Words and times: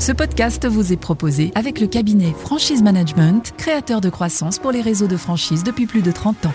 Ce 0.00 0.12
podcast 0.12 0.66
vous 0.66 0.94
est 0.94 0.96
proposé 0.96 1.52
avec 1.54 1.78
le 1.78 1.86
cabinet 1.86 2.32
Franchise 2.32 2.82
Management, 2.82 3.52
créateur 3.58 4.00
de 4.00 4.08
croissance 4.08 4.58
pour 4.58 4.72
les 4.72 4.80
réseaux 4.80 5.06
de 5.08 5.18
franchise 5.18 5.62
depuis 5.62 5.84
plus 5.84 6.00
de 6.00 6.10
30 6.10 6.46
ans. 6.46 6.54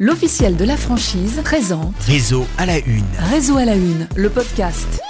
L'officiel 0.00 0.56
de 0.56 0.64
la 0.64 0.78
franchise 0.78 1.42
présente 1.44 1.94
Réseau 2.00 2.46
à 2.56 2.64
la 2.64 2.78
une. 2.78 3.04
Réseau 3.18 3.58
à 3.58 3.66
la 3.66 3.76
une, 3.76 4.08
le 4.16 4.30
podcast. 4.30 5.02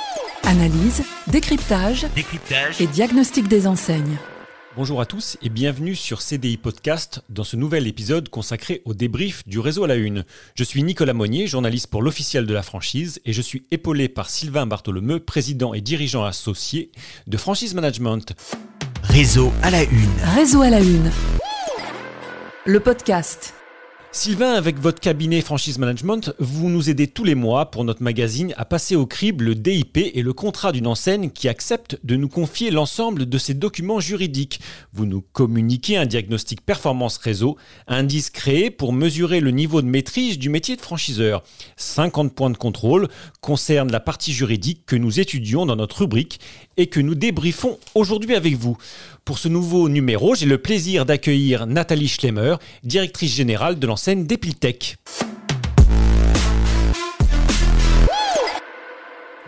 Analyse, 0.42 1.04
décryptage 1.28 2.06
Décryptage. 2.16 2.80
et 2.80 2.88
diagnostic 2.88 3.46
des 3.46 3.68
enseignes. 3.68 4.18
Bonjour 4.76 5.00
à 5.00 5.06
tous 5.06 5.38
et 5.40 5.50
bienvenue 5.50 5.94
sur 5.94 6.20
CDI 6.20 6.56
Podcast 6.56 7.22
dans 7.28 7.44
ce 7.44 7.54
nouvel 7.54 7.86
épisode 7.86 8.28
consacré 8.28 8.82
au 8.84 8.92
débrief 8.92 9.46
du 9.46 9.60
réseau 9.60 9.84
à 9.84 9.86
la 9.86 9.94
une. 9.94 10.24
Je 10.56 10.64
suis 10.64 10.82
Nicolas 10.82 11.12
Monnier, 11.12 11.46
journaliste 11.46 11.86
pour 11.86 12.02
l'officiel 12.02 12.44
de 12.44 12.52
la 12.52 12.64
franchise 12.64 13.20
et 13.24 13.32
je 13.32 13.40
suis 13.40 13.66
épaulé 13.70 14.08
par 14.08 14.28
Sylvain 14.28 14.66
Bartholomeu, 14.66 15.20
président 15.20 15.74
et 15.74 15.80
dirigeant 15.80 16.24
associé 16.24 16.90
de 17.28 17.36
Franchise 17.36 17.72
Management. 17.74 18.34
Réseau 19.04 19.52
à 19.62 19.70
la 19.70 19.84
une. 19.84 20.20
Réseau 20.34 20.62
à 20.62 20.70
la 20.70 20.80
une, 20.80 21.12
le 22.66 22.80
podcast. 22.80 23.54
Sylvain, 24.16 24.54
avec 24.54 24.78
votre 24.78 25.00
cabinet 25.00 25.40
Franchise 25.40 25.76
Management, 25.78 26.32
vous 26.38 26.68
nous 26.68 26.88
aidez 26.88 27.08
tous 27.08 27.24
les 27.24 27.34
mois 27.34 27.72
pour 27.72 27.82
notre 27.82 28.04
magazine 28.04 28.54
à 28.56 28.64
passer 28.64 28.94
au 28.94 29.06
crible 29.06 29.44
le 29.44 29.54
DIP 29.56 29.96
et 29.96 30.22
le 30.22 30.32
contrat 30.32 30.70
d'une 30.70 30.86
enseigne 30.86 31.30
qui 31.30 31.48
accepte 31.48 31.98
de 32.04 32.14
nous 32.14 32.28
confier 32.28 32.70
l'ensemble 32.70 33.28
de 33.28 33.38
ses 33.38 33.54
documents 33.54 33.98
juridiques. 33.98 34.60
Vous 34.92 35.04
nous 35.04 35.20
communiquez 35.20 35.96
un 35.96 36.06
diagnostic 36.06 36.64
performance 36.64 37.16
réseau, 37.16 37.56
indice 37.88 38.30
créé 38.30 38.70
pour 38.70 38.92
mesurer 38.92 39.40
le 39.40 39.50
niveau 39.50 39.82
de 39.82 39.88
maîtrise 39.88 40.38
du 40.38 40.48
métier 40.48 40.76
de 40.76 40.80
franchiseur. 40.80 41.42
50 41.76 42.36
points 42.36 42.50
de 42.50 42.56
contrôle 42.56 43.08
concernent 43.40 43.90
la 43.90 43.98
partie 43.98 44.32
juridique 44.32 44.86
que 44.86 44.94
nous 44.94 45.18
étudions 45.18 45.66
dans 45.66 45.76
notre 45.76 46.02
rubrique 46.02 46.38
et 46.76 46.86
que 46.86 47.00
nous 47.00 47.16
débriefons 47.16 47.78
aujourd'hui 47.96 48.36
avec 48.36 48.54
vous. 48.54 48.78
Pour 49.24 49.38
ce 49.38 49.48
nouveau 49.48 49.88
numéro, 49.88 50.34
j'ai 50.34 50.44
le 50.44 50.58
plaisir 50.58 51.06
d'accueillir 51.06 51.66
Nathalie 51.66 52.08
Schlemmer, 52.08 52.56
directrice 52.82 53.34
générale 53.34 53.78
de 53.78 53.86
l'enseigne 53.86 54.26
Depiltech. 54.26 54.98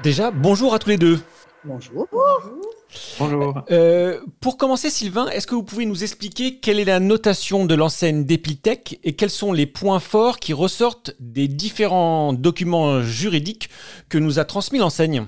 Déjà, 0.02 0.30
bonjour 0.30 0.72
à 0.72 0.78
tous 0.78 0.88
les 0.88 0.96
deux. 0.96 1.20
Bonjour. 1.62 2.06
Bonjour. 3.18 3.64
Euh, 3.70 4.20
pour 4.40 4.56
commencer, 4.56 4.88
Sylvain, 4.88 5.28
est-ce 5.28 5.46
que 5.46 5.54
vous 5.54 5.62
pouvez 5.62 5.84
nous 5.84 6.04
expliquer 6.04 6.58
quelle 6.58 6.80
est 6.80 6.86
la 6.86 7.00
notation 7.00 7.66
de 7.66 7.74
l'enseigne 7.74 8.24
Depiltech 8.24 8.98
et 9.04 9.14
quels 9.14 9.28
sont 9.28 9.52
les 9.52 9.66
points 9.66 10.00
forts 10.00 10.38
qui 10.38 10.54
ressortent 10.54 11.14
des 11.20 11.48
différents 11.48 12.32
documents 12.32 13.02
juridiques 13.02 13.68
que 14.08 14.16
nous 14.16 14.38
a 14.38 14.46
transmis 14.46 14.78
l'enseigne? 14.78 15.26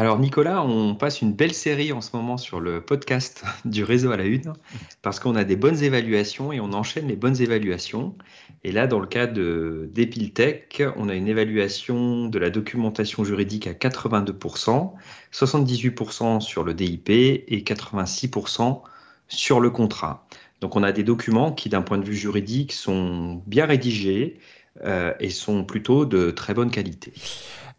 Alors 0.00 0.18
Nicolas, 0.18 0.64
on 0.64 0.94
passe 0.94 1.20
une 1.20 1.34
belle 1.34 1.52
série 1.52 1.92
en 1.92 2.00
ce 2.00 2.16
moment 2.16 2.38
sur 2.38 2.58
le 2.58 2.80
podcast 2.80 3.44
du 3.66 3.84
réseau 3.84 4.12
à 4.12 4.16
la 4.16 4.24
une 4.24 4.54
parce 5.02 5.20
qu'on 5.20 5.36
a 5.36 5.44
des 5.44 5.56
bonnes 5.56 5.82
évaluations 5.82 6.52
et 6.52 6.58
on 6.58 6.72
enchaîne 6.72 7.06
les 7.06 7.16
bonnes 7.16 7.38
évaluations. 7.42 8.16
Et 8.64 8.72
là, 8.72 8.86
dans 8.86 8.98
le 8.98 9.06
cas 9.06 9.26
de 9.26 9.90
d'Epiltech, 9.92 10.82
on 10.96 11.10
a 11.10 11.14
une 11.14 11.28
évaluation 11.28 12.28
de 12.28 12.38
la 12.38 12.48
documentation 12.48 13.24
juridique 13.24 13.66
à 13.66 13.74
82%, 13.74 14.92
78% 15.34 16.40
sur 16.40 16.64
le 16.64 16.72
DIP 16.72 17.10
et 17.10 17.62
86% 17.62 18.80
sur 19.28 19.60
le 19.60 19.68
contrat. 19.68 20.26
Donc 20.62 20.76
on 20.76 20.82
a 20.82 20.92
des 20.92 21.04
documents 21.04 21.52
qui, 21.52 21.68
d'un 21.68 21.82
point 21.82 21.98
de 21.98 22.04
vue 22.06 22.16
juridique, 22.16 22.72
sont 22.72 23.42
bien 23.46 23.66
rédigés 23.66 24.38
euh, 24.84 25.12
et 25.20 25.30
sont 25.30 25.64
plutôt 25.64 26.06
de 26.06 26.30
très 26.30 26.54
bonne 26.54 26.70
qualité. 26.70 27.12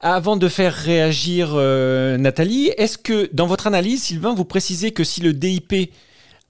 Avant 0.01 0.35
de 0.35 0.47
faire 0.47 0.73
réagir 0.73 1.51
euh, 1.53 2.17
Nathalie, 2.17 2.71
est-ce 2.77 2.97
que 2.97 3.29
dans 3.33 3.45
votre 3.45 3.67
analyse, 3.67 4.03
Sylvain, 4.03 4.33
vous 4.33 4.45
précisez 4.45 4.91
que 4.91 5.03
si 5.03 5.21
le 5.21 5.31
DIP 5.31 5.93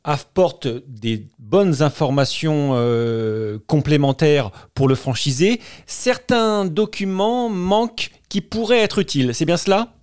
apporte 0.04 0.68
des 0.88 1.28
bonnes 1.38 1.82
informations 1.82 2.72
euh, 2.76 3.60
complémentaires 3.68 4.52
pour 4.74 4.88
le 4.88 4.96
franchisé, 4.96 5.60
certains 5.86 6.66
documents 6.66 7.50
manquent 7.50 8.12
qui 8.30 8.40
pourraient 8.40 8.80
être 8.80 9.00
utiles? 9.00 9.36
C'est 9.36 9.46
bien 9.46 9.58
cela? 9.58 9.94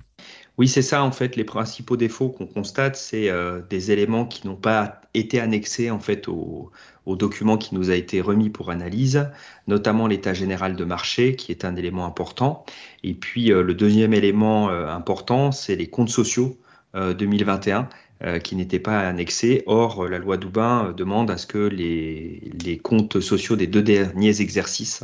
Oui, 0.58 0.66
c'est 0.66 0.82
ça 0.82 1.02
en 1.04 1.12
fait. 1.12 1.36
Les 1.36 1.44
principaux 1.44 1.96
défauts 1.96 2.28
qu'on 2.28 2.46
constate, 2.46 2.96
c'est 2.96 3.30
euh, 3.30 3.62
des 3.70 3.92
éléments 3.92 4.26
qui 4.26 4.46
n'ont 4.46 4.56
pas 4.56 5.00
été 5.14 5.40
annexés 5.40 5.90
en 5.90 6.00
fait 6.00 6.28
au, 6.28 6.70
au 7.08 7.16
document 7.16 7.56
qui 7.56 7.74
nous 7.74 7.90
a 7.90 7.94
été 7.94 8.20
remis 8.20 8.50
pour 8.50 8.70
analyse, 8.70 9.30
notamment 9.66 10.06
l'état 10.06 10.34
général 10.34 10.76
de 10.76 10.84
marché, 10.84 11.36
qui 11.36 11.50
est 11.50 11.64
un 11.64 11.74
élément 11.74 12.04
important. 12.04 12.66
Et 13.02 13.14
puis 13.14 13.50
euh, 13.50 13.62
le 13.62 13.74
deuxième 13.74 14.12
élément 14.12 14.68
euh, 14.68 14.88
important, 14.88 15.50
c'est 15.50 15.74
les 15.74 15.86
comptes 15.86 16.10
sociaux 16.10 16.58
euh, 16.94 17.14
2021 17.14 17.88
euh, 18.24 18.38
qui 18.38 18.56
n'étaient 18.56 18.78
pas 18.78 19.00
annexés. 19.00 19.62
Or, 19.66 20.06
la 20.06 20.18
loi 20.18 20.36
Doubin 20.36 20.92
demande 20.94 21.30
à 21.30 21.38
ce 21.38 21.46
que 21.46 21.58
les, 21.58 22.78
comptes 22.82 23.20
sociaux 23.20 23.56
des 23.56 23.66
deux 23.66 23.82
derniers 23.82 24.40
exercices 24.42 25.02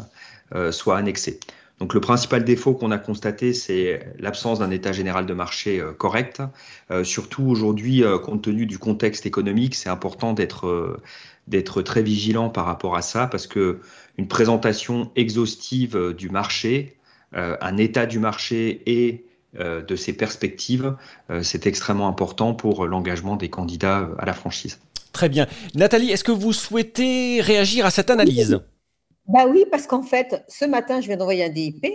soient 0.71 0.98
annexés. 0.98 1.41
Donc 1.81 1.94
le 1.94 2.00
principal 2.00 2.44
défaut 2.44 2.75
qu'on 2.75 2.92
a 2.92 2.98
constaté, 2.98 3.53
c'est 3.53 4.15
l'absence 4.21 4.60
d'un 4.60 4.71
état 4.71 4.92
général 4.92 5.26
de 5.26 5.34
marché 5.34 5.82
correct. 5.98 6.41
Surtout 7.03 7.42
aujourd'hui, 7.44 8.04
compte 8.22 8.42
tenu 8.42 8.66
du 8.66 8.78
contexte 8.78 9.26
économique, 9.26 9.75
c'est 9.75 9.88
important 9.88 10.32
d'être 10.32 11.00
d'être 11.47 11.82
très 11.82 12.03
vigilant 12.03 12.49
par 12.49 12.65
rapport 12.65 12.97
à 12.97 13.03
ça 13.03 13.27
parce 13.27 13.47
que 13.47 13.81
une 14.16 14.28
présentation 14.28 15.10
exhaustive 15.16 15.97
euh, 15.97 16.15
du 16.15 16.31
marché, 16.31 16.97
euh, 17.34 17.56
un 17.60 17.77
état 17.77 18.06
du 18.06 18.19
marché 18.19 18.82
et 18.87 19.27
euh, 19.60 19.83
de 19.83 19.94
ses 19.94 20.12
perspectives, 20.12 20.97
euh, 21.31 21.43
c'est 21.44 21.66
extrêmement 21.66 22.09
important 22.09 22.54
pour 22.54 22.87
l'engagement 22.87 23.37
des 23.37 23.50
candidats 23.50 24.09
à 24.19 24.25
la 24.25 24.33
franchise. 24.33 24.81
Très 25.12 25.28
bien. 25.28 25.47
Nathalie, 25.77 26.10
est-ce 26.10 26.25
que 26.25 26.33
vous 26.33 26.53
souhaitez 26.53 27.41
réagir 27.41 27.87
à 27.87 27.91
cette 27.91 28.10
analyse? 28.10 28.60
Bah 29.28 29.47
oui, 29.49 29.65
parce 29.71 29.87
qu'en 29.87 30.03
fait, 30.03 30.44
ce 30.49 30.65
matin, 30.65 31.00
je 31.00 31.06
viens 31.06 31.16
d'envoyer 31.16 31.44
un 31.44 31.50
DIP. 31.50 31.87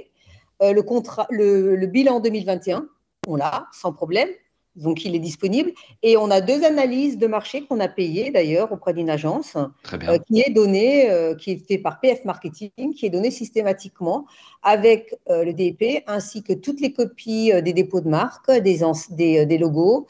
Euh, 0.61 0.71
le, 0.71 0.81
contrat, 0.83 1.27
le, 1.29 1.75
le 1.75 1.87
bilan 1.87 2.21
2021, 2.21 2.87
on 3.27 3.35
l'a 3.35 3.67
sans 3.73 3.91
problème. 3.91 4.29
Donc, 4.75 5.03
il 5.03 5.15
est 5.15 5.19
disponible. 5.19 5.71
Et 6.03 6.15
on 6.15 6.29
a 6.31 6.41
deux 6.41 6.63
analyses 6.63 7.17
de 7.17 7.27
marché 7.27 7.63
qu'on 7.65 7.79
a 7.79 7.87
payées 7.87 8.31
d'ailleurs 8.31 8.71
auprès 8.71 8.93
d'une 8.93 9.09
agence 9.09 9.57
Très 9.83 9.97
bien. 9.97 10.13
euh, 10.13 10.17
qui 10.27 10.41
est 10.41 10.51
donnée, 10.51 11.09
euh, 11.09 11.35
qui 11.35 11.51
est 11.51 11.57
fait 11.67 11.77
par 11.77 11.99
PF 11.99 12.23
Marketing, 12.23 12.93
qui 12.93 13.05
est 13.05 13.09
donnée 13.09 13.31
systématiquement 13.31 14.25
avec 14.63 15.15
euh, 15.29 15.43
le 15.43 15.53
DIP 15.53 16.03
ainsi 16.07 16.43
que 16.43 16.53
toutes 16.53 16.81
les 16.81 16.93
copies 16.93 17.51
des 17.61 17.73
dépôts 17.73 18.01
de 18.01 18.09
marque, 18.09 18.49
des, 18.51 18.83
ans- 18.83 18.93
des, 19.09 19.45
des 19.45 19.57
logos, 19.57 20.07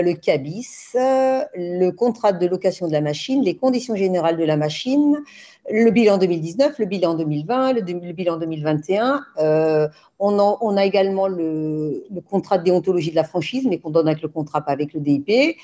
le 0.00 0.14
CABIS, 0.14 0.94
euh, 0.94 1.42
le 1.54 1.90
contrat 1.90 2.32
de 2.32 2.46
location 2.46 2.86
de 2.86 2.92
la 2.92 3.00
machine, 3.00 3.42
les 3.42 3.56
conditions 3.56 3.94
générales 3.94 4.36
de 4.36 4.44
la 4.44 4.56
machine, 4.56 5.22
le 5.70 5.90
bilan 5.90 6.18
2019, 6.18 6.78
le 6.78 6.86
bilan 6.86 7.14
2020, 7.14 7.72
le, 7.74 8.12
bilan 8.12 8.36
2021. 8.38 9.24
Euh, 9.38 9.88
on, 10.18 10.76
a 10.76 10.84
également 10.84 11.28
le, 11.28 12.04
contrat 12.30 12.58
de 12.58 12.64
déontologie 12.64 13.10
de 13.10 13.16
la 13.16 13.24
franchise, 13.24 13.66
mais 13.68 13.78
qu'on 13.78 13.90
donne 13.90 14.08
avec 14.08 14.22
le 14.22 14.28
contrat, 14.28 14.60
pas 14.60 14.72
avec 14.72 14.92
le 14.94 15.00
DIP. 15.00 15.58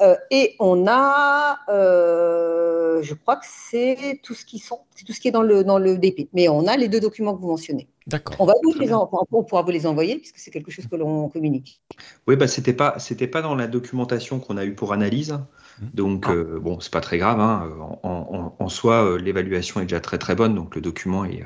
Euh, 0.00 0.14
et 0.30 0.54
on 0.60 0.86
a, 0.86 1.58
euh, 1.68 3.02
je 3.02 3.14
crois 3.14 3.36
que 3.36 3.46
c'est 3.48 4.20
tout 4.22 4.34
ce 4.34 4.44
qui 4.44 4.62
est 5.28 5.30
dans 5.30 5.42
le 5.42 5.64
dans 5.64 5.78
le 5.78 5.96
DP. 5.96 6.28
Mais 6.32 6.48
on 6.48 6.66
a 6.66 6.76
les 6.76 6.88
deux 6.88 7.00
documents 7.00 7.34
que 7.34 7.40
vous 7.40 7.48
mentionnez. 7.48 7.88
D'accord. 8.06 8.36
On 8.38 8.46
va 8.46 8.54
vous 8.62 8.72
les 8.78 8.86
bien. 8.86 8.96
en- 8.98 9.10
on 9.32 9.42
pourra 9.42 9.62
vous 9.62 9.70
les 9.72 9.86
envoyer 9.86 10.16
puisque 10.16 10.38
c'est 10.38 10.50
quelque 10.52 10.70
chose 10.70 10.86
que 10.86 10.94
l'on 10.96 11.28
communique. 11.28 11.80
Oui, 12.28 12.36
bah, 12.36 12.46
c'était 12.46 12.72
pas, 12.72 12.98
c'était 12.98 13.26
pas 13.26 13.42
dans 13.42 13.54
la 13.56 13.66
documentation 13.66 14.38
qu'on 14.38 14.56
a 14.56 14.64
eue 14.64 14.74
pour 14.74 14.92
analyse. 14.92 15.38
Donc, 15.92 16.24
Ah. 16.28 16.32
euh, 16.32 16.58
bon, 16.58 16.80
c'est 16.80 16.92
pas 16.92 17.00
très 17.02 17.18
grave. 17.18 17.38
hein. 17.40 17.68
En, 18.02 18.08
en- 18.10 18.56
en 18.64 18.68
soi, 18.68 19.04
euh, 19.04 19.18
l'évaluation 19.18 19.80
est 19.80 19.84
déjà 19.84 20.00
très 20.00 20.16
très 20.18 20.34
bonne, 20.34 20.54
donc 20.54 20.74
le 20.74 20.80
document 20.80 21.24
est, 21.26 21.42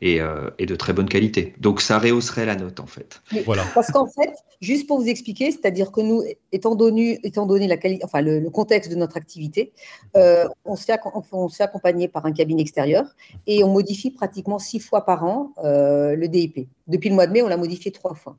est, 0.00 0.20
euh, 0.20 0.50
est 0.58 0.66
de 0.66 0.76
très 0.76 0.92
bonne 0.92 1.08
qualité. 1.08 1.54
Donc, 1.58 1.80
ça 1.80 1.98
rehausserait 1.98 2.46
la 2.46 2.54
note 2.54 2.78
en 2.78 2.86
fait. 2.86 3.22
Voilà. 3.44 3.64
Parce 3.74 3.90
qu'en 3.90 4.06
fait, 4.06 4.30
juste 4.60 4.86
pour 4.86 5.00
vous 5.00 5.08
expliquer, 5.08 5.50
c'est-à-dire 5.50 5.90
que 5.90 6.00
nous, 6.00 6.22
étant 6.52 6.76
donné, 6.76 7.18
étant 7.24 7.44
donné 7.46 7.66
la 7.66 7.76
qualité, 7.76 8.04
enfin 8.04 8.20
le, 8.20 8.38
le 8.38 8.50
contexte 8.50 8.88
de 8.90 8.96
notre 8.96 9.16
activité, 9.16 9.72
euh, 10.16 10.46
on, 10.64 10.76
se 10.76 10.84
fait, 10.84 10.92
acc- 10.92 11.24
on 11.32 11.48
se 11.48 11.56
fait 11.56 11.64
accompagner 11.64 12.06
par 12.06 12.24
un 12.26 12.32
cabinet 12.32 12.62
extérieur 12.62 13.06
et 13.48 13.64
on 13.64 13.68
modifie 13.72 14.10
pratiquement 14.12 14.60
six 14.60 14.78
fois 14.78 15.04
par 15.04 15.24
an 15.24 15.52
euh, 15.64 16.01
le 16.16 16.28
DIP. 16.28 16.68
Depuis 16.86 17.08
le 17.08 17.14
mois 17.14 17.26
de 17.26 17.32
mai, 17.32 17.42
on 17.42 17.48
l'a 17.48 17.56
modifié 17.56 17.90
trois 17.92 18.14
fois. 18.14 18.36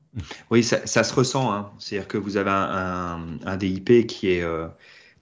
Oui, 0.51 0.63
ça, 0.63 0.85
ça 0.85 1.03
se 1.03 1.13
ressent. 1.13 1.51
hein. 1.51 1.71
C'est-à-dire 1.79 2.07
que 2.07 2.17
vous 2.17 2.37
avez 2.37 2.49
un, 2.51 2.55
un- 2.55 3.37
un 3.45 3.57
DIP 3.57 4.05
qui 4.07 4.31
est 4.31 4.41
euh, 4.43 4.67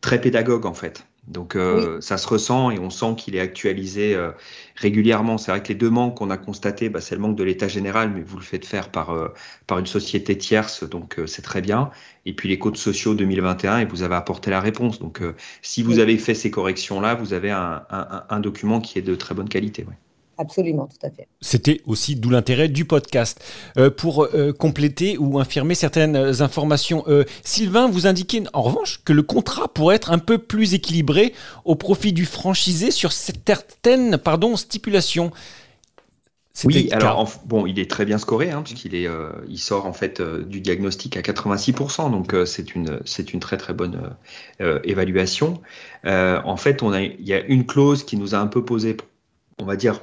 très 0.02 0.20
pédagogue 0.20 0.66
en 0.66 0.74
fait. 0.74 1.06
Donc 1.28 1.56
euh, 1.56 2.02
ça 2.02 2.18
se 2.18 2.28
ressent 2.28 2.72
et 2.72 2.80
on 2.80 2.90
sent 2.90 3.14
qu'il 3.16 3.36
est 3.36 3.40
actualisé 3.40 4.16
euh, 4.16 4.32
régulièrement. 4.76 5.38
C'est 5.38 5.52
vrai 5.52 5.62
que 5.62 5.68
les 5.70 5.76
deux 5.76 5.90
manques 5.92 6.18
qu'on 6.18 6.32
a 6.32 6.38
constatés, 6.38 6.90
bah, 6.90 7.00
c'est 7.00 7.14
le 7.16 7.22
manque 7.22 7.36
de 7.38 7.44
l'état 7.44 7.68
général, 7.68 8.12
mais 8.14 8.22
vous 8.24 8.38
le 8.38 8.44
faites 8.44 8.66
faire 8.66 8.90
par, 8.90 9.12
euh, 9.12 9.28
par 9.68 9.78
une 9.80 9.86
société 9.86 10.36
tierce, 10.38 10.84
donc 10.84 11.20
euh, 11.20 11.28
c'est 11.28 11.44
très 11.44 11.62
bien. 11.62 11.92
Et 12.26 12.34
puis 12.34 12.50
les 12.50 12.58
codes 12.60 12.76
sociaux 12.78 13.14
2021, 13.14 13.80
et 13.80 13.86
vous 13.86 14.02
avez 14.02 14.16
apporté 14.16 14.50
la 14.50 14.60
réponse. 14.60 15.00
Donc 15.00 15.22
euh, 15.22 15.36
si 15.62 15.84
vous 15.84 15.94
Oui. 15.94 16.02
avez 16.02 16.18
fait 16.18 16.34
ces 16.34 16.50
corrections-là, 16.52 17.14
vous 17.16 17.34
avez 17.34 17.52
un, 17.52 17.84
un- 17.92 18.24
un 18.30 18.40
document 18.40 18.82
qui 18.82 18.98
est 19.00 19.04
de 19.04 19.16
très 19.16 19.36
bonne 19.36 19.50
qualité. 19.50 19.84
ouais. 19.84 19.98
Absolument, 20.42 20.88
tout 20.88 21.06
à 21.06 21.12
fait. 21.12 21.28
C'était 21.40 21.82
aussi 21.86 22.16
d'où 22.16 22.32
l'intérêt 22.32 22.68
du 22.68 22.84
podcast. 22.84 23.44
Euh, 23.78 23.92
pour 23.92 24.24
euh, 24.24 24.52
compléter 24.52 25.20
ou 25.20 25.38
infirmer 25.38 25.76
certaines 25.76 26.42
informations, 26.42 27.04
euh, 27.08 27.26
Sylvain, 27.44 27.88
vous 27.88 28.08
indiquez 28.08 28.42
en 28.54 28.64
revanche 28.64 29.02
que 29.06 29.14
le 29.14 29.22
contrat 29.22 29.68
pourrait 29.68 29.98
être 29.98 30.12
un 30.12 30.18
peu 30.18 30.40
plus 30.40 30.74
équilibré 30.74 31.34
au 31.64 31.76
profit 31.76 32.12
du 32.12 32.26
franchisé 32.26 32.90
sur 32.90 33.12
certaines 33.12 34.18
pardon, 34.18 34.56
stipulations. 34.56 35.32
Oui, 36.66 36.90
alors 36.92 37.32
bon, 37.46 37.68
il 37.68 37.78
est 37.78 37.90
très 37.90 38.06
bien 38.06 38.18
scoré 38.18 38.50
hein, 38.50 38.64
puisqu'il 38.64 38.96
est, 38.96 39.08
il 39.48 39.58
sort 39.58 39.86
en 39.86 39.94
fait 39.94 40.22
du 40.22 40.60
diagnostic 40.60 41.16
à 41.16 41.22
86%, 41.22 42.12
donc 42.12 42.36
c'est 42.46 42.76
une 42.76 43.00
c'est 43.06 43.34
une 43.34 43.40
très 43.40 43.56
très 43.56 43.74
bonne 43.74 44.16
évaluation. 44.84 45.62
en 46.04 46.58
fait, 46.58 46.84
on 46.84 46.92
a 46.92 47.02
il 47.02 47.26
y 47.26 47.34
a 47.34 47.40
une 47.40 47.66
clause 47.66 48.04
qui 48.04 48.18
nous 48.18 48.36
a 48.36 48.38
un 48.38 48.48
peu 48.48 48.66
posé, 48.66 48.98
on 49.60 49.66
va 49.66 49.78
dire 49.78 50.02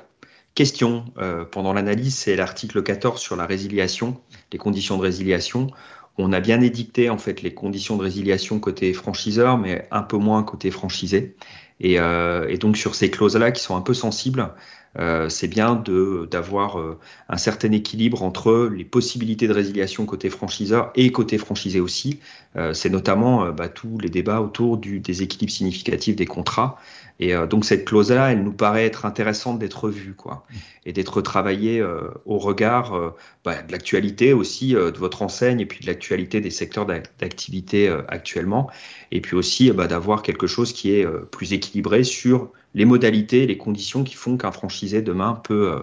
question 0.59 1.05
euh, 1.19 1.45
pendant 1.45 1.73
l'analyse, 1.73 2.17
c'est 2.17 2.35
l'article 2.35 2.83
14 2.83 3.21
sur 3.21 3.37
la 3.37 3.47
résiliation, 3.47 4.21
les 4.53 4.59
conditions 4.59 4.97
de 4.97 5.03
résiliation. 5.03 5.69
On 6.17 6.33
a 6.33 6.41
bien 6.41 6.61
édicté 6.61 7.11
en 7.11 7.17
fait 7.17 7.43
les 7.43 7.55
conditions 7.55 7.97
de 7.97 8.03
résiliation 8.03 8.59
côté 8.59 8.93
franchiseur, 8.93 9.57
mais 9.57 9.87
un 9.93 10.03
peu 10.03 10.17
moins 10.17 10.43
côté 10.43 10.73
franchisé. 10.73 11.37
Et, 11.79 12.01
euh, 12.01 12.49
et 12.49 12.59
donc 12.59 12.77
sur 12.77 12.97
ces 12.97 13.09
clauses-là 13.09 13.53
qui 13.53 13.63
sont 13.63 13.77
un 13.77 13.81
peu 13.83 13.95
sensibles, 13.95 14.53
euh, 14.99 15.29
c'est 15.29 15.49
bien 15.49 15.75
de 15.75 16.27
d'avoir 16.31 16.79
euh, 16.79 16.99
un 17.29 17.37
certain 17.37 17.71
équilibre 17.73 18.23
entre 18.23 18.71
les 18.75 18.85
possibilités 18.85 19.47
de 19.47 19.53
résiliation 19.53 20.07
côté 20.07 20.31
franchiseur 20.31 20.91
et 20.95 21.13
côté 21.13 21.39
franchisé 21.39 21.81
aussi. 21.81 22.21
Euh, 22.57 22.73
c'est 22.73 22.91
notamment 22.91 23.51
bah, 23.53 23.69
tous 23.69 23.99
les 23.99 24.09
débats 24.09 24.41
autour 24.41 24.79
du, 24.79 25.01
des 25.01 25.23
équilibres 25.23 25.53
significatifs 25.53 26.17
des 26.17 26.27
contrats. 26.27 26.79
Et 27.21 27.35
donc 27.51 27.65
cette 27.65 27.85
clause-là, 27.85 28.31
elle 28.31 28.45
nous 28.45 28.53
paraît 28.53 28.87
être 28.87 29.05
intéressante 29.05 29.59
d'être 29.59 29.89
vue, 29.89 30.15
quoi, 30.15 30.47
et 30.87 30.93
d'être 30.93 31.21
travaillée 31.21 31.85
au 32.27 32.39
regard 32.39 33.13
bah, 33.45 33.61
de 33.61 33.73
l'actualité 33.73 34.33
aussi 34.33 34.75
de 34.75 34.97
votre 34.97 35.23
enseigne 35.23 35.59
et 35.59 35.67
puis 35.67 35.81
de 35.81 35.87
l'actualité 35.87 36.41
des 36.41 36.53
secteurs 36.53 36.87
d'activité 36.87 37.89
actuellement, 38.07 38.71
et 39.11 39.21
puis 39.21 39.35
aussi 39.35 39.73
bah, 39.73 39.89
d'avoir 39.89 40.23
quelque 40.23 40.47
chose 40.47 40.73
qui 40.73 40.93
est 40.93 41.05
plus 41.33 41.53
équilibré 41.53 42.05
sur 42.05 42.53
les 42.75 42.85
modalités, 42.85 43.47
les 43.47 43.59
conditions 43.59 44.05
qui 44.05 44.15
font 44.15 44.37
qu'un 44.37 44.53
franchisé 44.53 45.03
demain 45.03 45.41
peut 45.43 45.73
euh, 45.73 45.81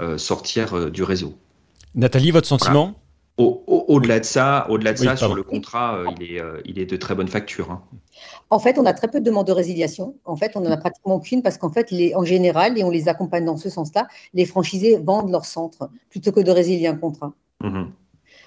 euh, 0.00 0.18
sortir 0.18 0.74
euh, 0.74 0.90
du 0.90 1.02
réseau. 1.02 1.34
Nathalie, 1.94 2.30
votre 2.30 2.46
sentiment? 2.46 2.94
Au-delà 3.36 4.18
de 4.18 4.24
ça, 4.24 4.66
au-delà 4.68 4.92
de 4.92 4.98
ça, 4.98 5.16
sur 5.16 5.32
le 5.32 5.44
contrat, 5.44 6.02
il, 6.18 6.24
est, 6.24 6.42
il 6.64 6.80
est 6.80 6.86
de 6.86 6.96
très 6.96 7.14
bonne 7.14 7.28
facture. 7.28 7.70
Hein. 7.70 7.82
En 8.50 8.58
fait, 8.58 8.80
on 8.80 8.84
a 8.84 8.92
très 8.92 9.06
peu 9.06 9.20
de 9.20 9.24
demandes 9.24 9.46
de 9.46 9.52
résiliation. 9.52 10.16
En 10.24 10.34
fait, 10.34 10.56
on 10.56 10.60
n'en 10.60 10.72
a 10.72 10.76
pratiquement 10.76 11.14
aucune 11.14 11.40
parce 11.40 11.56
qu'en 11.56 11.70
fait, 11.70 11.88
en 12.16 12.24
général, 12.24 12.76
et 12.76 12.82
on 12.82 12.90
les 12.90 13.08
accompagne 13.08 13.44
dans 13.44 13.56
ce 13.56 13.70
sens-là, 13.70 14.08
les 14.34 14.44
franchisés 14.44 14.98
vendent 14.98 15.30
leur 15.30 15.44
centre 15.44 15.88
plutôt 16.10 16.32
que 16.32 16.40
de 16.40 16.50
résilier 16.50 16.88
un 16.88 16.96
contrat. 16.96 17.32
Mmh 17.60 17.84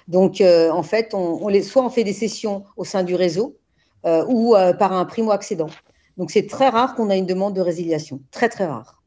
Donc, 0.08 0.42
en 0.42 0.82
fait, 0.82 1.14
on, 1.14 1.48
les, 1.48 1.62
soit 1.62 1.82
on 1.82 1.90
fait 1.90 2.04
des 2.04 2.12
sessions 2.12 2.64
au 2.76 2.84
sein 2.84 3.02
du 3.02 3.14
réseau 3.14 3.56
ou 4.04 4.54
par 4.78 4.92
un 4.92 5.06
primo-accédant. 5.06 5.70
Donc 6.16 6.30
c'est 6.30 6.46
très 6.46 6.68
rare 6.68 6.94
qu'on 6.94 7.10
a 7.10 7.16
une 7.16 7.26
demande 7.26 7.54
de 7.54 7.60
résiliation, 7.60 8.20
très 8.30 8.48
très 8.48 8.66
rare. 8.66 9.02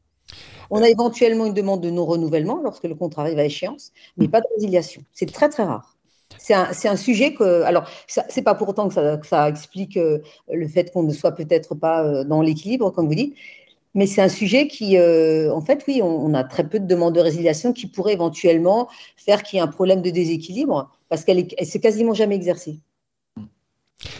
On 0.70 0.82
a 0.82 0.88
éventuellement 0.88 1.46
une 1.46 1.54
demande 1.54 1.80
de 1.80 1.90
non-renouvellement 1.90 2.60
lorsque 2.62 2.84
le 2.84 2.94
contrat 2.94 3.22
arrive 3.22 3.38
à 3.38 3.44
échéance, 3.44 3.92
mais 4.16 4.28
pas 4.28 4.40
de 4.40 4.46
résiliation. 4.54 5.02
C'est 5.12 5.32
très 5.32 5.48
très 5.48 5.62
rare. 5.62 5.96
C'est 6.38 6.54
un, 6.54 6.96
sujet 6.96 7.34
que, 7.34 7.62
alors, 7.62 7.88
c'est 8.06 8.42
pas 8.42 8.54
pour 8.54 8.68
autant 8.68 8.88
que 8.88 8.94
ça, 8.94 9.48
explique 9.48 9.96
euh, 9.96 10.18
le 10.52 10.68
fait 10.68 10.92
qu'on 10.92 11.02
ne 11.02 11.12
soit 11.12 11.32
peut-être 11.32 11.74
pas 11.74 12.04
euh, 12.04 12.24
dans 12.24 12.42
l'équilibre, 12.42 12.90
comme 12.90 13.06
vous 13.06 13.14
dites, 13.14 13.34
mais 13.94 14.06
c'est 14.06 14.20
un 14.20 14.28
sujet 14.28 14.68
qui, 14.68 14.98
euh, 14.98 15.52
en 15.52 15.62
fait, 15.62 15.82
oui, 15.88 16.02
on, 16.02 16.34
a 16.34 16.44
très 16.44 16.68
peu 16.68 16.78
de 16.78 16.86
demandes 16.86 17.14
de 17.14 17.20
résiliation 17.20 17.72
qui 17.72 17.86
pourraient 17.86 18.12
éventuellement 18.12 18.88
faire 19.16 19.42
qu'il 19.42 19.56
y 19.56 19.60
ait 19.60 19.62
un 19.62 19.68
problème 19.68 20.02
de 20.02 20.10
déséquilibre 20.10 20.90
parce 21.08 21.24
qu'elle 21.24 21.48
s'est 21.62 21.80
quasiment 21.80 22.12
jamais 22.12 22.34
exercée. 22.36 22.78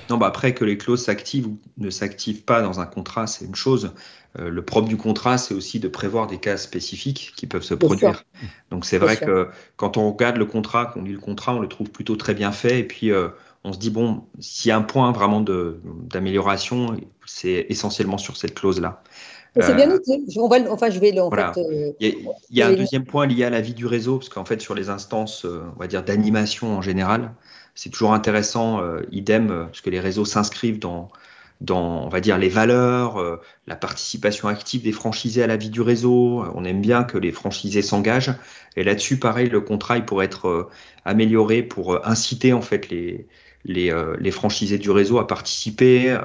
Non, 0.09 0.19
bah 0.19 0.27
après 0.29 0.55
que 0.55 0.65
les 0.65 0.79
clauses 0.79 1.03
s'activent 1.03 1.49
ou 1.49 1.59
ne 1.79 1.91
s'activent 1.91 2.45
pas 2.45 2.63
dans 2.63 2.79
un 2.79 2.87
contrat, 2.87 3.27
c'est 3.27 3.45
une 3.45 3.57
chose. 3.57 3.93
Euh, 4.39 4.51
le 4.51 4.63
propre 4.63 4.89
du 4.89 4.97
contrat, 4.97 5.37
c'est 5.39 5.55
aussi 5.55 5.81
de 5.81 5.89
prévoir 5.89 6.27
des 6.27 6.39
cas 6.39 6.57
spécifiques 6.57 7.33
qui 7.37 7.47
peuvent 7.47 7.63
se 7.63 7.75
produire. 7.75 8.25
Donc 8.71 8.85
c'est 8.85 8.99
vrai 8.99 9.17
que 9.17 9.49
quand 9.77 9.97
on 9.97 10.13
regarde 10.13 10.37
le 10.37 10.47
contrat, 10.47 10.87
qu'on 10.87 11.03
lit 11.03 11.13
le 11.13 11.19
contrat, 11.19 11.55
on 11.55 11.59
le 11.59 11.69
trouve 11.69 11.91
plutôt 11.91 12.17
très 12.17 12.35
bien 12.35 12.53
fait. 12.53 12.81
Et 12.81 12.85
puis 12.85 13.11
euh, 13.11 13.29
on 13.65 13.73
se 13.73 13.79
dit 13.79 13.91
bon, 13.91 14.25
s'il 14.39 14.69
y 14.69 14.73
a 14.73 14.77
un 14.77 14.83
point 14.83 15.11
vraiment 15.11 15.41
d'amélioration, 15.41 16.97
c'est 17.25 17.67
essentiellement 17.69 18.19
sur 18.19 18.37
cette 18.37 18.55
clause-là. 18.55 19.03
C'est 19.61 19.75
bien 19.75 19.91
euh, 19.91 19.99
noté. 19.99 20.23
enfin, 20.69 20.91
je 20.91 20.99
vais 20.99 21.13
le. 21.13 21.23
il 22.01 22.27
y 22.51 22.63
a, 22.63 22.69
un 22.69 22.75
deuxième 22.75 23.05
point 23.05 23.27
lié 23.27 23.45
à 23.45 23.51
la 23.51 23.61
vie 23.61 23.75
du 23.75 23.87
réseau, 23.87 24.19
parce 24.19 24.29
qu'en 24.29 24.45
fait, 24.45 24.61
sur 24.61 24.75
les 24.75 24.91
instances, 24.91 25.45
on 25.45 25.79
va 25.79 25.87
dire 25.87 26.03
d'animation 26.03 26.77
en 26.77 26.83
général, 26.83 27.33
c'est 27.77 27.91
toujours 27.91 28.15
intéressant, 28.15 28.81
euh, 28.83 29.03
idem, 29.13 29.51
euh, 29.51 29.65
parce 29.67 29.83
que 29.83 29.91
les 29.91 30.01
réseaux 30.01 30.25
s'inscrivent 30.25 30.79
dans, 30.79 31.11
dans, 31.61 32.05
on 32.05 32.09
va 32.09 32.21
dire, 32.21 32.39
les 32.39 32.49
valeurs, 32.49 33.21
euh, 33.21 33.41
la 33.67 33.77
participation 33.77 34.49
active 34.49 34.83
des 34.83 34.93
franchisés 34.93 35.43
à 35.43 35.47
la 35.47 35.57
vie 35.57 35.71
du 35.71 35.83
réseau. 35.83 36.43
On 36.55 36.65
aime 36.65 36.81
bien 36.81 37.05
que 37.05 37.19
les 37.19 37.33
franchisés 37.33 37.83
s'engagent. 37.83 38.35
Et 38.77 38.83
là-dessus, 38.83 39.19
pareil, 39.19 39.51
le 39.51 39.61
contrat, 39.61 39.99
il 39.99 40.07
pourrait 40.07 40.25
être 40.25 40.71
amélioré 41.05 41.63
pour 41.63 42.07
inciter, 42.07 42.55
en 42.55 42.63
fait, 42.63 42.89
les, 42.89 43.27
les, 43.65 43.95
les, 44.19 44.31
franchisés 44.31 44.79
du 44.79 44.91
réseau 44.91 45.19
à 45.19 45.27
participer, 45.27 46.17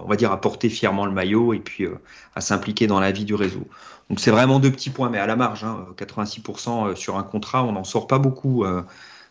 on 0.00 0.06
va 0.06 0.16
dire, 0.16 0.32
à 0.32 0.40
porter 0.40 0.68
fièrement 0.68 1.06
le 1.06 1.12
maillot 1.12 1.54
et 1.54 1.58
puis 1.58 1.86
à 2.34 2.40
s'impliquer 2.40 2.86
dans 2.86 3.00
la 3.00 3.12
vie 3.12 3.24
du 3.24 3.34
réseau. 3.34 3.66
Donc, 4.08 4.20
c'est 4.20 4.30
vraiment 4.30 4.58
deux 4.58 4.70
petits 4.70 4.90
points, 4.90 5.10
mais 5.10 5.18
à 5.18 5.26
la 5.26 5.36
marge, 5.36 5.64
hein, 5.64 5.86
86% 5.96 6.96
sur 6.96 7.16
un 7.16 7.22
contrat, 7.22 7.64
on 7.64 7.72
n'en 7.72 7.84
sort 7.84 8.06
pas 8.06 8.18
beaucoup. 8.18 8.64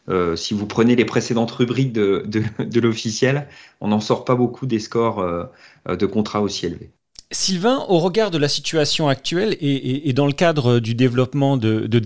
Euh, 0.10 0.36
si 0.36 0.54
vous 0.54 0.66
prenez 0.66 0.96
les 0.96 1.06
précédentes 1.06 1.52
rubriques 1.52 1.94
de, 1.94 2.80
l'officiel, 2.80 3.48
on 3.82 3.90
n'en 3.90 4.00
sort 4.00 4.26
pas 4.26 4.36
beaucoup 4.36 4.66
des 4.66 4.80
scores 4.80 5.20
euh, 5.20 5.46
de 5.88 6.06
contrats 6.06 6.42
aussi 6.42 6.66
élevés. 6.66 6.92
Sylvain, 7.32 7.84
au 7.90 8.00
regard 8.00 8.32
de 8.32 8.38
la 8.38 8.48
situation 8.48 9.10
actuelle 9.10 9.58
et, 9.60 10.14
dans 10.14 10.28
le 10.28 10.32
cadre 10.32 10.80
du 10.80 10.96
développement 10.96 11.58
de, 11.58 11.86
de 11.86 12.00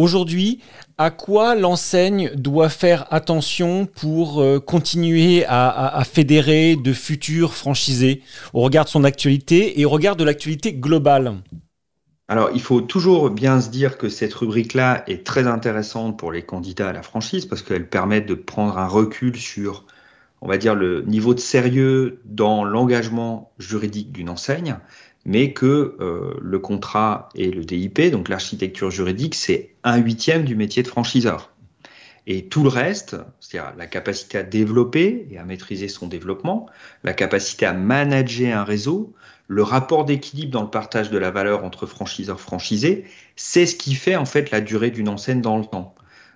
aujourd'hui, 0.00 0.60
à 0.98 1.10
quoi 1.10 1.54
l'enseigne 1.54 2.30
doit 2.34 2.68
faire 2.68 3.06
attention 3.10 3.86
pour 3.86 4.40
euh, 4.40 4.58
continuer 4.58 5.44
à, 5.46 6.02
fédérer 6.04 6.76
de 6.76 6.92
futurs 6.92 7.54
franchisés 7.54 8.22
au 8.52 8.60
regard 8.60 8.84
de 8.84 8.90
son 8.90 9.04
actualité 9.04 9.80
et 9.80 9.84
au 9.84 9.90
regard 9.90 10.16
de 10.16 10.24
l'actualité 10.24 10.72
globale? 10.72 11.36
Alors, 12.28 12.50
il 12.54 12.60
faut 12.60 12.80
toujours 12.80 13.28
bien 13.30 13.60
se 13.60 13.70
dire 13.70 13.98
que 13.98 14.08
cette 14.08 14.34
rubrique-là 14.34 15.02
est 15.08 15.26
très 15.26 15.46
intéressante 15.46 16.18
pour 16.18 16.30
les 16.30 16.42
candidats 16.42 16.90
à 16.90 16.92
la 16.92 17.02
franchise 17.02 17.46
parce 17.46 17.62
qu'elle 17.62 17.88
permet 17.88 18.20
de 18.20 18.34
prendre 18.34 18.78
un 18.78 18.86
recul 18.86 19.36
sur, 19.36 19.84
on 20.40 20.48
va 20.48 20.56
dire, 20.56 20.76
le 20.76 21.02
niveau 21.02 21.34
de 21.34 21.40
sérieux 21.40 22.20
dans 22.24 22.62
l'engagement 22.62 23.52
juridique 23.58 24.12
d'une 24.12 24.28
enseigne, 24.28 24.76
mais 25.24 25.52
que 25.52 25.96
euh, 26.00 26.34
le 26.40 26.58
contrat 26.58 27.28
et 27.34 27.50
le 27.50 27.64
DIP, 27.64 28.00
donc 28.10 28.28
l'architecture 28.28 28.90
juridique, 28.90 29.34
c'est 29.34 29.74
un 29.84 29.98
huitième 29.98 30.44
du 30.44 30.56
métier 30.56 30.82
de 30.82 30.88
franchiseur. 30.88 31.50
Et 32.26 32.46
tout 32.46 32.62
le 32.62 32.68
reste, 32.68 33.16
c'est-à-dire 33.40 33.72
la 33.76 33.86
capacité 33.86 34.38
à 34.38 34.42
développer 34.42 35.26
et 35.30 35.38
à 35.38 35.44
maîtriser 35.44 35.88
son 35.88 36.06
développement, 36.06 36.66
la 37.02 37.12
capacité 37.12 37.66
à 37.66 37.72
manager 37.72 38.56
un 38.56 38.64
réseau, 38.64 39.14
le 39.48 39.62
rapport 39.62 40.04
d'équilibre 40.04 40.52
dans 40.52 40.62
le 40.62 40.70
partage 40.70 41.10
de 41.10 41.18
la 41.18 41.30
valeur 41.30 41.64
entre 41.64 41.86
franchiseurs 41.86 42.40
franchisés, 42.40 43.04
c'est 43.36 43.66
ce 43.66 43.74
qui 43.74 43.94
fait 43.94 44.16
en 44.16 44.26
fait 44.26 44.50
la 44.50 44.60
durée 44.60 44.90
d'une 44.90 45.08
enseigne 45.08 45.40
dans 45.40 45.58
le 45.58 45.64
temps. 45.64 45.94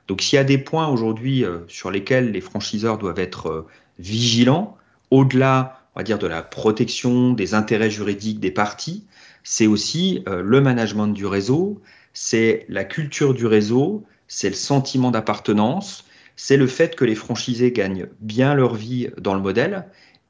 Donc 0.08 0.20
s'il 0.20 0.36
y 0.36 0.40
a 0.40 0.44
des 0.44 0.58
points 0.58 0.88
aujourd'hui 0.88 1.44
euh, 1.44 1.60
sur 1.68 1.90
lesquels 1.90 2.32
les 2.32 2.40
franchiseurs 2.40 2.98
doivent 2.98 3.20
être 3.20 3.48
euh, 3.48 3.66
vigilants, 3.98 4.76
au-delà, 5.10 5.83
on 5.94 6.00
va 6.00 6.04
dire, 6.04 6.18
de 6.18 6.26
la 6.26 6.42
protection 6.42 7.32
des 7.32 7.54
intérêts 7.54 7.90
juridiques 7.90 8.40
des 8.40 8.50
parties, 8.50 9.04
c'est 9.42 9.66
aussi 9.66 10.22
euh, 10.28 10.42
le 10.42 10.60
management 10.60 11.08
du 11.08 11.26
réseau, 11.26 11.80
c'est 12.12 12.66
la 12.68 12.84
culture 12.84 13.34
du 13.34 13.46
réseau, 13.46 14.04
c'est 14.26 14.48
le 14.48 14.54
sentiment 14.54 15.10
d'appartenance, 15.10 16.04
c'est 16.36 16.56
le 16.56 16.66
fait 16.66 16.96
que 16.96 17.04
les 17.04 17.14
franchisés 17.14 17.70
gagnent 17.70 18.06
bien 18.20 18.54
leur 18.54 18.74
vie 18.74 19.08
dans 19.18 19.34
le 19.34 19.40
modèle 19.40 19.86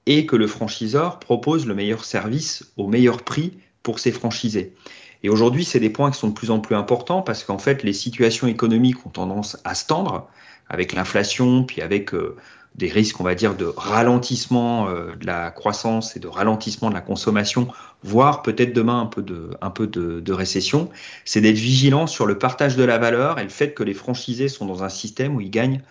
et 0.07 0.27
que 0.27 0.37
le 0.37 0.47
franchiseur 0.47 1.19
propose 1.19 1.67
le 1.67 1.75
meilleur 1.75 2.05
service 2.05 2.73
au 2.77 2.89
meilleur 2.89 3.23
prix 3.23 3.57
pour 3.83 3.99
ses 3.99 4.13
franchisés. 4.13 4.75
Et 5.23 5.31
aujourd'hui, 5.31 5.65
c'est 5.65 5.81
des 5.81 5.89
points 5.89 6.11
qui 6.11 6.19
sont 6.19 6.29
de 6.29 6.35
plus 6.35 6.51
en 6.51 6.61
plus 6.61 6.75
importants 6.75 7.23
parce 7.23 7.45
qu'en 7.45 7.59
fait, 7.59 7.83
les 7.83 7.95
situations 7.95 8.47
économiques 8.47 9.07
ont 9.07 9.11
tendance 9.11 9.57
à 9.65 9.75
se 9.75 9.87
tendre 9.87 10.29
avec 10.69 10.93
l'inflation, 10.93 11.65
puis 11.65 11.81
avec 11.81 12.13
euh, 12.13 12.37
des 12.75 12.89
risques, 12.89 13.21
on 13.21 13.25
va 13.25 13.35
dire, 13.35 13.55
de 13.55 13.73
ralentissement 13.77 14.89
euh, 14.89 15.15
de 15.15 15.27
la 15.27 15.51
croissance 15.51 16.17
et 16.17 16.21
de 16.21 16.27
ralentissement 16.27 16.89
de 16.89 16.95
la 16.95 17.01
consommation, 17.01 17.69
voire 18.03 18.43
peut-être 18.43 18.73
demain 18.73 19.01
un 19.01 19.07
peu 19.71 19.87
de, 19.87 20.33
récession. 20.33 20.91
C'est 21.25 21.41
d'être 21.41 21.57
vigilant 21.57 22.07
sur 22.07 22.27
le 22.27 22.37
partage 22.37 22.77
de 22.77 22.83
la 22.83 22.99
valeur 22.99 23.39
et 23.39 23.45
le 23.45 23.49
fait 23.49 23.75
que 23.75 23.85
les 23.85 23.95
franchisés 23.95 24.49
sont 24.49 24.67
dans 24.67 24.83
un 24.83 24.89
système 24.89 25.37
où 25.37 25.41
ils 25.41 25.51
gagnent 25.51 25.83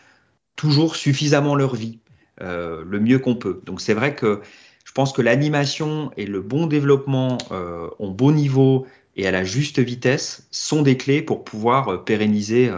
toujours 0.55 0.95
suffisamment 0.95 1.55
leur 1.55 1.75
vie. 1.75 1.99
Euh, 2.41 2.83
le 2.85 2.99
mieux 2.99 3.19
qu'on 3.19 3.35
peut. 3.35 3.61
Donc 3.65 3.79
c'est 3.79 3.93
vrai 3.93 4.15
que 4.15 4.41
je 4.83 4.91
pense 4.91 5.13
que 5.13 5.21
l'animation 5.21 6.11
et 6.17 6.25
le 6.25 6.41
bon 6.41 6.65
développement 6.65 7.37
euh, 7.51 7.87
ont 7.99 8.09
bon 8.09 8.31
niveau 8.31 8.87
et 9.15 9.27
à 9.27 9.31
la 9.31 9.43
juste 9.43 9.79
vitesse 9.79 10.47
sont 10.51 10.81
des 10.81 10.97
clés 10.97 11.21
pour 11.21 11.43
pouvoir 11.43 12.03
pérenniser 12.03 12.71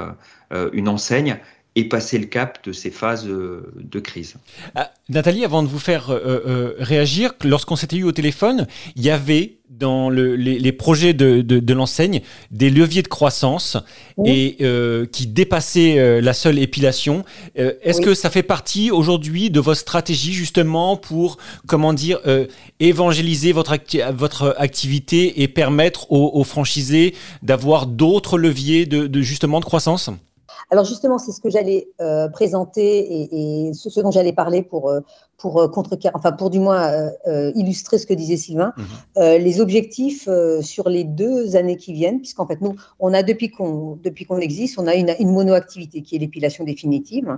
une 0.73 0.89
enseigne 0.89 1.39
et 1.75 1.83
passer 1.85 2.17
le 2.17 2.25
cap 2.25 2.59
de 2.65 2.71
ces 2.71 2.89
phases 2.89 3.25
de 3.25 3.99
crise. 3.99 4.35
Ah, 4.75 4.91
Nathalie, 5.09 5.43
avant 5.43 5.61
de 5.61 5.67
vous 5.67 5.79
faire 5.79 6.09
euh, 6.09 6.41
euh, 6.47 6.73
réagir, 6.79 7.33
lorsqu'on 7.43 7.75
s'était 7.75 7.97
eu 7.97 8.05
au 8.05 8.11
téléphone, 8.11 8.65
il 8.95 9.03
y 9.03 9.09
avait 9.09 9.57
dans 9.69 10.09
les, 10.09 10.71
projets 10.71 11.13
de, 11.13 11.73
l'enseigne 11.73 12.21
des 12.49 12.69
leviers 12.69 13.01
de 13.01 13.09
croissance 13.09 13.75
et 14.23 14.55
euh, 14.61 15.05
qui 15.05 15.27
dépassaient 15.27 16.21
la 16.21 16.33
seule 16.33 16.59
épilation. 16.59 17.25
Est-ce 17.55 17.99
que 17.99 18.13
ça 18.13 18.29
fait 18.29 18.43
partie 18.43 18.89
aujourd'hui 18.89 19.49
de 19.49 19.59
votre 19.59 19.81
stratégie 19.81 20.31
justement 20.31 20.95
pour 20.95 21.37
comment 21.67 21.91
dire 21.91 22.19
évangéliser 22.79 23.51
votre, 23.51 23.75
votre 24.13 24.55
activité 24.59 25.41
et 25.41 25.49
permettre 25.49 26.09
aux, 26.09 26.43
franchisés 26.45 27.13
d'avoir 27.41 27.85
d'autres 27.85 28.37
leviers 28.37 28.85
de 28.85 29.21
justement 29.21 29.59
de 29.59 29.65
croissance? 29.65 30.09
Alors 30.75 30.83
justement, 30.83 31.17
c'est 31.17 31.31
ce 31.31 31.39
que 31.39 31.49
j'allais 31.49 31.87
euh, 32.01 32.27
présenter 32.27 33.29
et, 33.33 33.73
ce, 33.73 34.01
dont 34.01 34.11
j'allais 34.11 34.33
parler 34.33 34.61
pour 34.61 34.89
euh, 34.89 34.99
pour 35.37 35.61
euh, 35.61 35.69
enfin 36.13 36.33
pour 36.33 36.49
du 36.49 36.59
moins 36.59 37.09
illustrer 37.55 37.97
ce 37.97 38.05
que 38.05 38.13
disait 38.13 38.35
Sylvain, 38.35 38.73
mhm. 38.75 39.37
les 39.41 39.61
objectifs 39.61 40.27
sur 40.61 40.89
les 40.89 41.05
deux 41.05 41.55
années 41.55 41.77
qui 41.77 41.93
viennent, 41.93 42.19
puisqu'en 42.19 42.45
fait 42.45 42.59
nous, 42.59 42.75
on 42.99 43.13
a 43.13 43.23
depuis 43.23 43.51
qu'on 43.51 43.97
depuis 44.03 44.25
qu'on 44.25 44.39
existe, 44.39 44.77
on 44.77 44.85
a 44.85 44.95
une, 44.95 45.15
une 45.17 45.31
monoactivité 45.31 46.01
qui 46.01 46.17
est 46.17 46.19
l'épilation 46.19 46.65
définitive, 46.65 47.37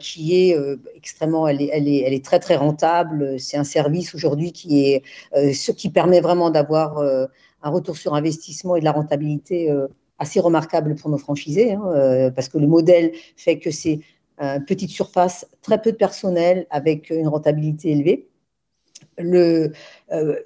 qui 0.00 0.34
est 0.34 0.56
extrêmement, 0.96 1.46
elle 1.46 1.60
est, 1.60 1.70
elle 1.70 1.86
est, 1.86 1.98
elle 1.98 2.14
est 2.14 2.24
très 2.24 2.38
très 2.38 2.56
rentable. 2.56 3.38
C'est 3.38 3.58
un 3.58 3.64
service 3.64 4.14
aujourd'hui 4.14 4.52
qui 4.52 4.86
est 4.86 5.02
ce 5.34 5.70
qui 5.70 5.90
permet 5.90 6.22
vraiment 6.22 6.48
d'avoir 6.48 6.98
un 6.98 7.70
retour 7.70 7.98
sur 7.98 8.14
investissement 8.14 8.76
et 8.76 8.80
de 8.80 8.86
la 8.86 8.92
rentabilité 8.92 9.70
assez 10.18 10.40
remarquable 10.40 10.94
pour 10.94 11.10
nos 11.10 11.18
franchisés, 11.18 11.72
hein, 11.72 11.82
euh, 11.86 12.30
parce 12.30 12.48
que 12.48 12.58
le 12.58 12.66
modèle 12.66 13.12
fait 13.36 13.58
que 13.58 13.70
c'est 13.70 14.00
une 14.40 14.64
petite 14.64 14.90
surface, 14.90 15.46
très 15.62 15.80
peu 15.80 15.92
de 15.92 15.96
personnel 15.96 16.66
avec 16.70 17.10
une 17.10 17.28
rentabilité 17.28 17.92
élevée. 17.92 18.28
Le, 19.16 19.70
euh, 20.12 20.40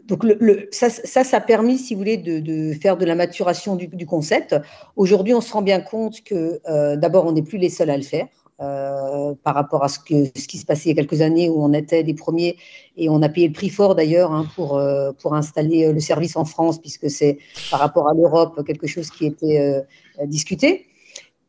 ça, 0.71 0.91
ça, 0.91 1.37
a 1.37 1.41
permis, 1.41 1.79
si 1.79 1.95
vous 1.95 2.01
voulez, 2.01 2.19
de, 2.19 2.73
faire 2.75 2.99
de 2.99 3.07
la 3.07 3.15
maturation 3.15 3.77
du, 3.77 4.07
concept. 4.07 4.55
Aujourd'hui, 4.97 5.33
on 5.33 5.41
se 5.41 5.53
rend 5.53 5.63
bien 5.63 5.81
compte 5.81 6.23
que 6.23 6.61
euh, 6.69 6.97
d'abord, 6.97 7.25
on 7.25 7.33
n'est 7.33 7.43
plus 7.43 7.59
les 7.59 7.71
seuls 7.71 7.91
à 7.91 7.97
le 7.97 8.03
faire. 8.03 8.27
Euh, 8.61 9.35
par 9.45 9.55
rapport 9.55 9.85
à 9.85 9.89
ce, 9.89 10.01
qui 10.01 10.59
se 10.59 10.67
passait 10.67 10.91
il 10.91 10.97
y 10.97 10.99
a 10.99 11.01
quelques 11.01 11.21
années 11.21 11.49
où 11.49 11.63
on 11.63 11.73
était 11.73 12.03
les 12.03 12.15
premiers 12.15 12.57
et 12.97 13.09
on 13.09 13.23
a 13.23 13.29
payé 13.29 13.47
le 13.47 13.53
prix 13.53 13.69
fort 13.69 13.95
d'ailleurs 13.95 14.33
hein, 14.33 14.49
pour, 14.57 14.77
euh, 14.77 15.13
pour 15.13 15.37
installer 15.37 15.93
le 15.93 16.01
service 16.01 16.35
en 16.35 16.45
France 16.45 16.81
puisque 16.81 17.09
c'est 17.09 17.39
par 17.71 17.79
rapport 17.79 18.09
à 18.09 18.15
l'Europe 18.15 18.65
quelque 18.67 18.89
chose 18.89 19.11
qui 19.11 19.27
était 19.27 19.61
euh, 19.61 20.27
discuté. 20.27 20.87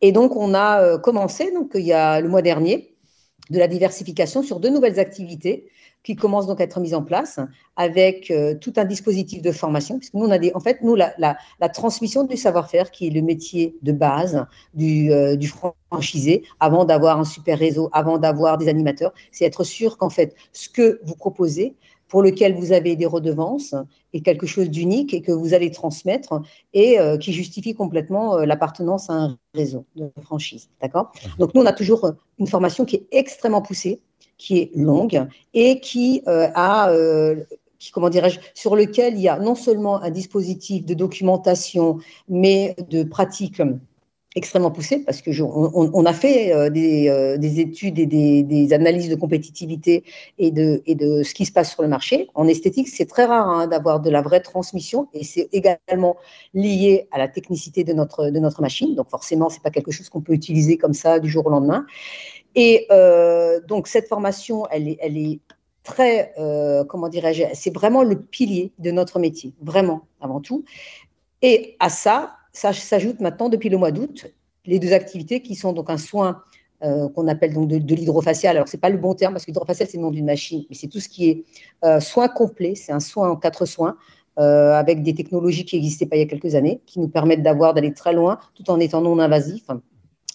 Et 0.01 0.11
donc 0.11 0.35
on 0.35 0.53
a 0.53 0.99
commencé 0.99 1.51
donc 1.51 1.71
il 1.73 1.81
y 1.81 1.93
a 1.93 2.21
le 2.21 2.29
mois 2.29 2.43
dernier 2.43 2.93
de 3.49 3.57
la 3.57 3.67
diversification 3.67 4.43
sur 4.43 4.59
deux 4.59 4.69
nouvelles 4.69 4.99
activités 4.99 5.65
qui 6.03 6.15
commence 6.15 6.47
donc 6.47 6.61
à 6.61 6.63
être 6.63 6.79
mise 6.79 6.93
en 6.93 7.03
place 7.03 7.39
avec 7.75 8.31
euh, 8.31 8.55
tout 8.55 8.73
un 8.77 8.85
dispositif 8.85 9.41
de 9.41 9.51
formation, 9.51 9.97
puisque 9.97 10.13
nous, 10.13 10.25
on 10.25 10.31
a 10.31 10.37
des, 10.37 10.51
en 10.53 10.59
fait, 10.59 10.81
nous, 10.81 10.95
la, 10.95 11.13
la, 11.17 11.69
transmission 11.69 12.23
du 12.23 12.37
savoir-faire, 12.37 12.91
qui 12.91 13.07
est 13.07 13.09
le 13.09 13.21
métier 13.21 13.75
de 13.81 13.91
base 13.91 14.45
du, 14.73 15.11
euh, 15.11 15.35
du 15.35 15.47
franchisé, 15.47 16.43
avant 16.59 16.85
d'avoir 16.85 17.19
un 17.19 17.25
super 17.25 17.59
réseau, 17.59 17.89
avant 17.91 18.17
d'avoir 18.17 18.57
des 18.57 18.69
animateurs, 18.69 19.13
c'est 19.31 19.45
être 19.45 19.63
sûr 19.63 19.97
qu'en 19.97 20.09
fait, 20.09 20.35
ce 20.53 20.69
que 20.69 20.99
vous 21.03 21.15
proposez, 21.15 21.75
pour 22.07 22.23
lequel 22.23 22.55
vous 22.55 22.71
avez 22.71 22.95
des 22.95 23.05
redevances, 23.05 23.75
est 24.13 24.21
quelque 24.21 24.47
chose 24.47 24.69
d'unique 24.71 25.13
et 25.13 25.21
que 25.21 25.31
vous 25.31 25.53
allez 25.53 25.69
transmettre 25.69 26.41
et 26.73 26.99
euh, 26.99 27.17
qui 27.17 27.33
justifie 27.33 27.75
complètement 27.75 28.37
l'appartenance 28.37 29.11
à 29.11 29.13
un 29.13 29.37
réseau 29.53 29.85
de 29.95 30.11
franchise. 30.23 30.69
D'accord. 30.81 31.11
Donc, 31.37 31.53
nous, 31.53 31.61
on 31.61 31.65
a 31.67 31.73
toujours 31.73 32.09
une 32.39 32.47
formation 32.47 32.85
qui 32.85 32.95
est 32.95 33.07
extrêmement 33.11 33.61
poussée 33.61 34.01
qui 34.39 34.57
est 34.57 34.71
longue 34.75 35.27
et 35.53 35.79
qui 35.79 36.23
euh, 36.27 36.47
a 36.55 36.89
euh, 36.89 37.35
qui, 37.77 37.91
comment 37.91 38.09
dirais-je, 38.09 38.39
sur 38.55 38.75
lequel 38.75 39.13
il 39.15 39.21
y 39.21 39.29
a 39.29 39.37
non 39.37 39.55
seulement 39.55 40.01
un 40.01 40.09
dispositif 40.09 40.85
de 40.85 40.93
documentation, 40.95 41.99
mais 42.27 42.75
de 42.89 43.03
pratique 43.03 43.61
extrêmement 44.35 44.69
poussé 44.69 44.99
parce 44.99 45.21
que 45.21 45.31
on, 45.41 46.05
a 46.05 46.13
fait 46.13 46.53
euh, 46.53 46.69
des, 46.69 47.59
études 47.59 47.97
et 47.97 48.05
des, 48.05 48.73
analyses 48.73 49.09
de 49.09 49.15
compétitivité 49.15 50.03
et 50.37 50.51
de, 50.51 50.83
et 50.85 50.95
de 50.95 51.23
ce 51.23 51.33
qui 51.33 51.45
se 51.45 51.51
passe 51.51 51.71
sur 51.71 51.81
le 51.81 51.87
marché. 51.87 52.27
En 52.35 52.47
esthétique, 52.47 52.89
c'est 52.89 53.07
très 53.07 53.25
rare 53.25 53.49
hein, 53.49 53.67
d'avoir 53.67 53.99
de 53.99 54.09
la 54.09 54.21
vraie 54.21 54.39
transmission 54.39 55.07
et 55.13 55.23
c'est 55.23 55.49
également 55.51 56.17
lié 56.53 57.07
à 57.11 57.17
la 57.17 57.27
technicité 57.27 57.83
de 57.83 57.93
notre, 57.93 58.29
de 58.29 58.39
notre 58.39 58.61
machine. 58.61 58.93
Donc 58.95 59.09
forcément, 59.09 59.49
c'est 59.49 59.63
pas 59.63 59.71
quelque 59.71 59.91
chose 59.91 60.09
qu'on 60.09 60.21
peut 60.21 60.33
utiliser 60.33 60.77
comme 60.77 60.93
ça 60.93 61.19
du 61.19 61.29
jour 61.29 61.47
au 61.47 61.49
lendemain. 61.49 61.85
Et 62.55 62.87
euh, 62.91 63.59
donc, 63.67 63.87
cette 63.87 64.07
formation, 64.07 64.65
elle 64.71 64.87
est, 64.87 65.39
très, 65.83 66.33
euh, 66.37 66.83
comment 66.83 67.09
dirais-je, 67.09 67.43
c'est 67.53 67.73
vraiment 67.73 68.03
le 68.03 68.19
pilier 68.19 68.71
de 68.79 68.91
notre 68.91 69.17
métier, 69.17 69.53
vraiment, 69.61 70.01
avant 70.21 70.39
tout. 70.39 70.63
Et 71.41 71.77
à 71.79 71.89
ça, 71.89 72.35
ça 72.51 72.73
s'ajoute 72.73 73.19
maintenant, 73.21 73.49
depuis 73.49 73.69
le 73.69 73.77
mois 73.77 73.91
d'août, 73.91 74.27
les 74.65 74.77
deux 74.77 74.93
activités 74.93 75.41
qui 75.41 75.55
sont 75.55 75.73
donc 75.73 75.89
un 75.89 75.97
soin 75.97 76.41
euh, 76.83 77.09
qu'on 77.09 77.27
appelle 77.27 77.53
donc 77.53 77.67
de, 77.69 77.95
l'hydrofacial. 77.95 78.55
Alors, 78.55 78.67
ce 78.67 78.75
n'est 78.75 78.81
pas 78.81 78.89
le 78.89 78.97
bon 78.97 79.15
terme 79.15 79.33
parce 79.33 79.45
que 79.45 79.51
l'hydrofacial, 79.51 79.87
c'est 79.89 79.97
le 79.97 80.03
nom 80.03 80.11
d'une 80.11 80.25
machine, 80.25 80.63
mais 80.69 80.75
c'est 80.75 80.87
tout 80.87 80.99
ce 80.99 81.09
qui 81.09 81.29
est 81.29 82.01
soin 82.01 82.27
complet. 82.27 82.75
C'est 82.75 82.91
un 82.91 82.99
soin 82.99 83.29
en 83.29 83.35
quatre 83.35 83.65
soins 83.65 83.97
avec 84.37 85.03
des 85.03 85.13
technologies 85.13 85.65
qui 85.65 85.75
n'existaient 85.75 86.05
pas 86.05 86.15
il 86.15 86.19
y 86.19 86.23
a 86.23 86.27
quelques 86.27 86.55
années, 86.55 86.81
qui 86.85 86.99
nous 86.99 87.09
permettent 87.09 87.43
d'avoir, 87.43 87.73
d'aller 87.73 87.93
très 87.93 88.13
loin 88.13 88.39
tout 88.53 88.69
en 88.69 88.79
étant 88.79 89.01
non 89.01 89.19
invasif 89.19 89.65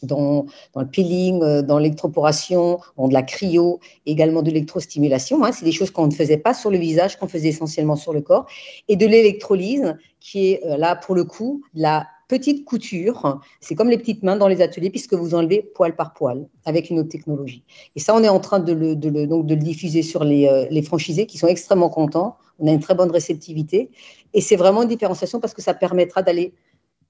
dans, 0.02 0.46
le 0.76 0.86
peeling, 0.86 1.42
euh, 1.42 1.62
dans 1.62 1.78
l'électroporation, 1.78 2.78
dans 2.96 3.08
de 3.08 3.14
la 3.14 3.22
cryo, 3.22 3.80
également 4.06 4.42
de 4.42 4.50
l'électrostimulation. 4.50 5.44
Hein. 5.44 5.52
C'est 5.52 5.64
des 5.64 5.72
choses 5.72 5.90
qu'on 5.90 6.06
ne 6.06 6.12
faisait 6.12 6.36
pas 6.36 6.54
sur 6.54 6.70
le 6.70 6.78
visage, 6.78 7.18
qu'on 7.18 7.28
faisait 7.28 7.48
essentiellement 7.48 7.96
sur 7.96 8.12
le 8.12 8.20
corps. 8.20 8.46
Et 8.88 8.96
de 8.96 9.06
l'électrolyse, 9.06 9.96
qui 10.20 10.52
est 10.52 10.64
euh, 10.64 10.76
là, 10.76 10.96
pour 10.96 11.14
le 11.14 11.24
coup, 11.24 11.62
la 11.74 12.06
petite 12.28 12.64
couture. 12.64 13.40
C'est 13.60 13.74
comme 13.74 13.90
les 13.90 13.98
petites 13.98 14.22
mains 14.22 14.36
dans 14.36 14.48
les 14.48 14.62
ateliers, 14.62 14.90
puisque 14.90 15.14
vous 15.14 15.34
enlevez 15.34 15.62
poil 15.74 15.94
par 15.94 16.14
poil 16.14 16.46
avec 16.64 16.90
une 16.90 16.98
autre 16.98 17.10
technologie. 17.10 17.62
Et 17.96 18.00
ça, 18.00 18.14
on 18.14 18.22
est 18.22 18.28
en 18.28 18.40
train 18.40 18.60
de 18.60 18.72
le, 18.72 18.96
donc 18.96 19.46
de 19.46 19.54
le 19.54 19.60
diffuser 19.60 20.02
sur 20.02 20.24
les, 20.24 20.46
euh, 20.46 20.66
les 20.70 20.82
franchisés 20.82 21.26
qui 21.26 21.38
sont 21.38 21.48
extrêmement 21.48 21.90
contents. 21.90 22.36
On 22.58 22.66
a 22.66 22.72
une 22.72 22.80
très 22.80 22.94
bonne 22.94 23.10
réceptivité. 23.10 23.90
Et 24.32 24.40
c'est 24.40 24.56
vraiment 24.56 24.82
une 24.82 24.88
différenciation 24.88 25.40
parce 25.40 25.54
que 25.54 25.62
ça 25.62 25.74
permettra 25.74 26.22
d'aller 26.22 26.54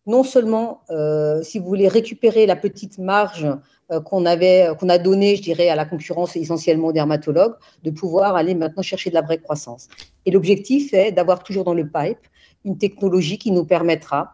non 0.07 0.23
seulement, 0.23 0.83
euh, 0.91 1.43
si 1.43 1.59
vous 1.59 1.67
voulez, 1.67 1.89
récupérer 1.89 2.47
la 2.47 2.57
petite 2.57 2.99
marge 2.99 3.47
euh, 3.91 4.01
qu'on 4.01 4.27
avait, 4.27 4.69
qu'on 4.79 4.89
a 4.89 4.99
donnée, 4.99 5.37
je 5.37 5.43
dirais, 5.43 5.69
à 5.69 5.77
la 5.77 5.85
concurrence 5.85 6.37
essentiellement 6.37 6.89
aux 6.89 6.93
dermatologues, 6.93 7.55
de 7.83 7.91
pouvoir 7.91 8.37
aller 8.37 8.55
maintenant 8.55 8.83
chercher 8.83 9.11
de 9.11 9.15
la 9.15 9.23
vraie 9.23 9.39
croissance. 9.39 9.89
Et 10.27 10.31
l'objectif 10.31 10.93
est 10.93 11.13
d'avoir 11.13 11.43
toujours 11.43 11.65
dans 11.65 11.75
le 11.75 11.89
pipe 11.89 12.19
une 12.65 12.79
technologie 12.79 13.39
qui 13.39 13.51
nous 13.51 13.65
permettra 13.65 14.33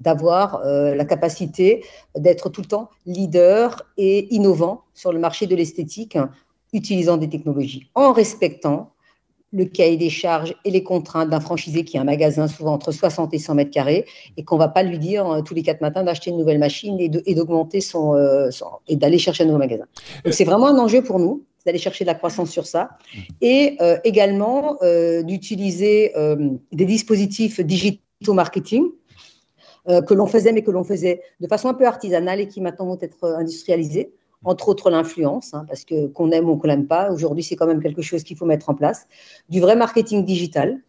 d'avoir 0.00 0.56
euh, 0.66 0.94
la 0.94 1.04
capacité 1.04 1.84
d'être 2.16 2.48
tout 2.48 2.60
le 2.60 2.66
temps 2.66 2.90
leader 3.06 3.82
et 3.96 4.34
innovant 4.34 4.82
sur 4.94 5.12
le 5.12 5.18
marché 5.18 5.46
de 5.46 5.54
l'esthétique, 5.54 6.18
utilisant 6.72 7.16
des 7.16 7.28
technologies 7.28 7.90
en 7.94 8.12
respectant 8.12 8.92
le 9.52 9.66
cahier 9.66 9.96
des 9.96 10.10
charges 10.10 10.54
et 10.64 10.70
les 10.70 10.82
contraintes 10.82 11.28
d'un 11.28 11.40
franchisé 11.40 11.84
qui 11.84 11.98
a 11.98 12.00
un 12.00 12.04
magasin 12.04 12.48
souvent 12.48 12.72
entre 12.72 12.90
60 12.90 13.34
et 13.34 13.38
100 13.38 13.54
mètres 13.54 13.70
carrés 13.70 14.06
et 14.36 14.44
qu'on 14.44 14.56
ne 14.56 14.60
va 14.60 14.68
pas 14.68 14.82
lui 14.82 14.98
dire 14.98 15.30
euh, 15.30 15.42
tous 15.42 15.54
les 15.54 15.62
quatre 15.62 15.80
matins 15.80 16.02
d'acheter 16.02 16.30
une 16.30 16.38
nouvelle 16.38 16.58
machine 16.58 16.98
et 16.98 17.34
d'augmenter 17.34 17.78
euh, 17.94 18.50
son, 18.50 18.68
et 18.88 18.96
d'aller 18.96 19.18
chercher 19.18 19.44
un 19.44 19.46
nouveau 19.46 19.58
magasin. 19.58 19.84
c'est 20.30 20.44
vraiment 20.44 20.68
un 20.68 20.78
enjeu 20.78 21.02
pour 21.02 21.18
nous 21.18 21.44
d'aller 21.66 21.78
chercher 21.78 22.04
de 22.04 22.08
la 22.08 22.14
croissance 22.14 22.50
sur 22.50 22.66
ça 22.66 22.90
et 23.40 23.76
euh, 23.80 23.96
également 24.02 24.78
d'utiliser 25.22 26.12
des 26.72 26.84
dispositifs 26.84 27.60
digitaux 27.60 28.34
marketing 28.34 28.84
que 29.86 30.14
l'on 30.14 30.26
faisait 30.26 30.52
mais 30.52 30.62
que 30.62 30.70
l'on 30.70 30.82
faisait 30.82 31.20
de 31.40 31.46
façon 31.46 31.68
un 31.68 31.74
peu 31.74 31.86
artisanale 31.86 32.40
et 32.40 32.48
qui 32.48 32.60
maintenant 32.60 32.86
vont 32.86 32.98
être 33.00 33.28
industrialisés 33.38 34.12
entre 34.44 34.68
autres 34.68 34.90
l'influence, 34.90 35.54
hein, 35.54 35.64
parce 35.68 35.84
que 35.84 36.06
qu'on 36.08 36.30
aime 36.30 36.48
ou 36.48 36.56
qu'on 36.56 36.68
l'aime 36.68 36.86
pas, 36.86 37.10
aujourd'hui 37.10 37.42
c'est 37.42 37.56
quand 37.56 37.66
même 37.66 37.82
quelque 37.82 38.02
chose 38.02 38.22
qu'il 38.24 38.36
faut 38.36 38.46
mettre 38.46 38.70
en 38.70 38.74
place, 38.74 39.06
du 39.48 39.60
vrai 39.60 39.76
marketing 39.76 40.24
digital. 40.24 40.80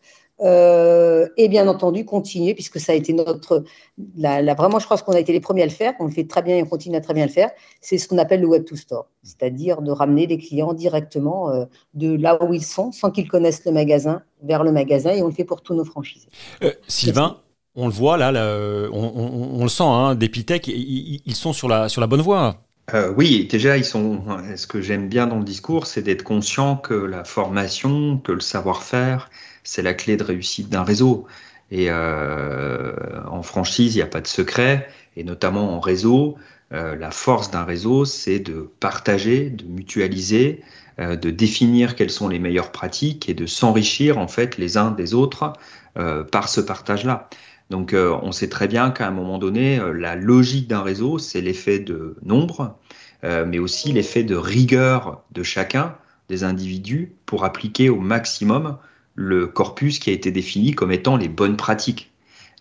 Euh, 0.42 1.28
et 1.38 1.48
bien 1.48 1.68
entendu 1.68 2.06
continuer, 2.06 2.56
puisque 2.56 2.80
ça 2.80 2.92
a 2.92 2.96
été 2.96 3.14
notre, 3.14 3.64
vraiment 4.18 4.80
je 4.80 4.86
crois 4.86 4.98
qu'on 4.98 5.14
a 5.14 5.20
été 5.20 5.32
les 5.32 5.40
premiers 5.40 5.62
à 5.62 5.66
le 5.68 5.72
faire, 5.72 5.94
on 6.00 6.06
le 6.06 6.12
fait 6.12 6.28
très 6.28 6.42
bien 6.42 6.58
et 6.58 6.64
on 6.64 6.66
continue 6.66 6.98
à 6.98 7.02
très 7.02 7.14
bien 7.14 7.28
le 7.28 7.32
faire, 7.32 7.52
c'est 7.82 8.00
ce 8.00 8.08
qu'on 8.08 8.18
appelle 8.18 8.42
le 8.42 8.48
web 8.48 8.66
to 8.66 8.76
store, 8.76 9.08
c'est-à-dire 9.22 9.84
de 9.84 9.92
ramener 9.92 10.26
les 10.26 10.40
clients 10.40 10.74
directement 10.74 11.52
euh, 11.52 11.66
de 11.94 12.18
là 12.18 12.44
où 12.44 12.52
ils 12.54 12.66
sont, 12.66 12.92
sans 12.92 13.12
qu'ils 13.12 13.30
connaissent 13.30 13.64
le 13.64 13.72
magasin, 13.72 14.24
vers 14.42 14.64
le 14.64 14.72
magasin, 14.72 15.12
et 15.12 15.22
on 15.22 15.28
le 15.28 15.34
fait 15.34 15.46
pour 15.46 15.62
tous 15.62 15.76
nos 15.76 15.86
franchisés. 15.86 16.30
Euh, 16.64 16.74
Sylvain, 16.88 17.38
on 17.76 17.86
le 17.86 17.94
voit 17.94 18.18
là, 18.18 18.32
on, 18.92 19.62
le 19.62 19.70
sent, 19.70 19.84
hein, 19.84 20.16
d'Epitech, 20.16 20.68
ils, 20.68 21.22
ils 21.24 21.36
sont 21.36 21.54
sur 21.54 21.70
la, 21.70 21.90
sur 21.90 22.02
la 22.02 22.08
bonne 22.08 22.22
voie. 22.22 22.63
Euh, 22.94 23.14
oui, 23.16 23.48
déjà, 23.50 23.78
ils 23.78 23.86
sont. 23.86 24.24
Ce 24.56 24.68
que 24.68 24.82
j'aime 24.82 25.08
bien 25.08 25.28
dans 25.28 25.38
le 25.38 25.46
discours, 25.46 25.88
c'est 25.88 26.02
d'être 26.02 26.24
conscient 26.24 26.76
que 26.76 26.94
la 26.94 27.24
formation, 27.24 28.18
que 28.18 28.32
le 28.34 28.42
savoir-faire, 28.42 29.30
c'est 29.64 29.82
la 29.82 29.94
clé 29.94 30.18
de 30.18 30.24
réussite 30.24 30.70
d'un 30.70 30.84
réseau. 30.84 31.26
Et 31.72 31.90
en 31.92 33.42
franchise, 33.42 33.96
il 33.96 33.98
n'y 33.98 34.04
a 34.04 34.08
pas 34.08 34.22
de 34.22 34.28
secret, 34.28 34.88
et 35.16 35.24
notamment 35.24 35.74
en 35.76 35.80
réseau, 35.80 36.38
la 36.72 37.10
force 37.12 37.50
d'un 37.52 37.64
réseau, 37.64 38.06
c'est 38.06 38.40
de 38.40 38.70
partager, 38.80 39.50
de 39.50 39.64
mutualiser, 39.66 40.62
de 41.00 41.30
définir 41.32 41.96
quelles 41.96 42.12
sont 42.12 42.28
les 42.28 42.38
meilleures 42.38 42.72
pratiques 42.72 43.28
et 43.30 43.34
de 43.34 43.48
s'enrichir 43.48 44.20
en 44.20 44.28
fait 44.28 44.58
les 44.58 44.78
uns 44.78 44.92
des 44.92 45.16
autres 45.16 45.54
par 46.32 46.50
ce 46.50 46.62
partage-là. 46.62 47.30
Donc 47.70 47.96
on 47.96 48.32
sait 48.32 48.50
très 48.50 48.68
bien 48.68 48.92
qu'à 48.92 49.08
un 49.08 49.12
moment 49.12 49.40
donné, 49.40 49.80
la 49.96 50.16
logique 50.16 50.68
d'un 50.68 50.84
réseau, 50.84 51.18
c'est 51.18 51.42
l'effet 51.42 51.80
de 51.80 52.16
nombre, 52.24 52.78
mais 53.24 53.58
aussi 53.58 53.92
l'effet 53.92 54.24
de 54.24 54.36
rigueur 54.36 55.24
de 55.32 55.42
chacun 55.42 55.96
des 56.30 56.44
individus 56.44 57.16
pour 57.26 57.46
appliquer 57.46 57.90
au 57.90 58.00
maximum 58.00 58.78
le 59.16 59.48
corpus 59.48 60.00
qui 60.00 60.10
a 60.10 60.14
été 60.14 60.32
défini 60.32 60.72
comme 60.72 60.92
étant 60.92 61.18
les 61.18 61.28
bonnes 61.28 61.58
pratiques. 61.58 62.12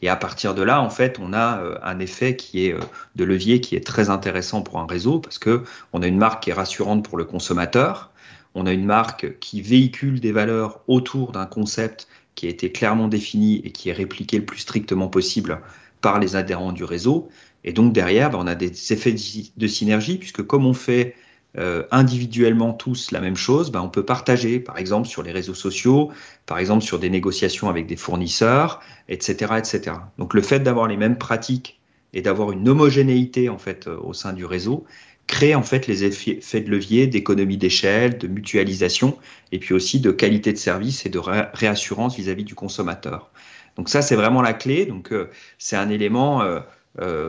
Et 0.02 0.09
à 0.09 0.16
partir 0.16 0.54
de 0.54 0.62
là, 0.62 0.82
en 0.82 0.90
fait, 0.90 1.18
on 1.21 1.32
a 1.32 1.61
euh, 1.62 1.78
un 1.82 2.00
effet 2.00 2.35
qui 2.37 2.66
est 2.66 2.75
euh, 2.75 2.80
de 3.14 3.25
levier 3.25 3.61
qui 3.61 3.76
est 3.76 3.87
très 3.87 4.11
intéressant 4.11 4.62
pour 4.62 4.80
un 4.80 4.87
réseau 4.87 5.21
parce 5.21 5.38
que 5.38 5.62
on 5.92 6.02
a 6.02 6.09
une 6.09 6.18
marque 6.18 6.42
qui 6.42 6.50
est 6.50 6.54
rassurante 6.54 7.04
pour 7.04 7.16
le 7.16 7.25
consommateur, 7.25 8.11
on 8.54 8.66
a 8.66 8.73
une 8.73 8.85
marque 8.85 9.38
qui 9.38 9.62
véhicule 9.62 10.21
des 10.21 10.32
valeurs 10.32 10.80
autour 10.88 11.32
d'un 11.32 11.47
concept 11.47 12.09
qui 12.34 12.46
a 12.46 12.50
été 12.50 12.72
clairement 12.72 13.08
défini 13.08 13.60
et 13.64 13.70
qui 13.70 13.90
est 13.90 13.92
répliqué 13.92 14.38
le 14.38 14.44
plus 14.44 14.58
strictement 14.58 15.08
possible 15.08 15.60
par 16.00 16.18
les 16.18 16.36
adhérents 16.36 16.72
du 16.72 16.84
réseau. 16.84 17.28
Et 17.64 17.72
donc 17.72 17.92
derrière, 17.92 18.30
ben, 18.30 18.38
on 18.40 18.46
a 18.46 18.54
des 18.54 18.92
effets 18.92 19.14
de 19.56 19.66
synergie 19.66 20.18
puisque 20.18 20.42
comme 20.42 20.66
on 20.66 20.74
fait 20.74 21.14
euh, 21.58 21.84
individuellement 21.90 22.72
tous 22.72 23.10
la 23.10 23.20
même 23.20 23.36
chose, 23.36 23.70
ben 23.70 23.82
on 23.82 23.90
peut 23.90 24.06
partager, 24.06 24.58
par 24.58 24.78
exemple 24.78 25.06
sur 25.06 25.22
les 25.22 25.32
réseaux 25.32 25.54
sociaux, 25.54 26.10
par 26.46 26.58
exemple 26.58 26.82
sur 26.82 26.98
des 26.98 27.10
négociations 27.10 27.68
avec 27.68 27.86
des 27.86 27.96
fournisseurs, 27.96 28.80
etc., 29.08 29.54
etc. 29.58 29.96
Donc 30.16 30.32
le 30.32 30.40
fait 30.40 30.60
d'avoir 30.60 30.88
les 30.88 30.96
mêmes 30.96 31.18
pratiques 31.18 31.78
et 32.14 32.22
d'avoir 32.22 32.52
une 32.52 32.66
homogénéité 32.68 33.50
en 33.50 33.58
fait 33.58 33.86
euh, 33.86 33.98
au 34.02 34.14
sein 34.14 34.32
du 34.32 34.46
réseau 34.46 34.86
crée 35.32 35.54
en 35.54 35.62
fait 35.62 35.86
les 35.86 36.04
effets 36.04 36.60
de 36.60 36.70
levier 36.70 37.06
d'économie 37.06 37.56
d'échelle, 37.56 38.18
de 38.18 38.28
mutualisation 38.28 39.16
et 39.50 39.58
puis 39.58 39.72
aussi 39.74 39.98
de 39.98 40.10
qualité 40.10 40.52
de 40.52 40.58
service 40.58 41.06
et 41.06 41.08
de 41.08 41.18
réassurance 41.18 42.16
vis-à-vis 42.16 42.44
du 42.44 42.54
consommateur. 42.54 43.30
Donc 43.76 43.88
ça 43.88 44.02
c'est 44.02 44.16
vraiment 44.16 44.42
la 44.42 44.52
clé. 44.52 44.84
Donc 44.84 45.12
euh, 45.12 45.30
c'est 45.58 45.76
un 45.76 45.88
élément 45.88 46.42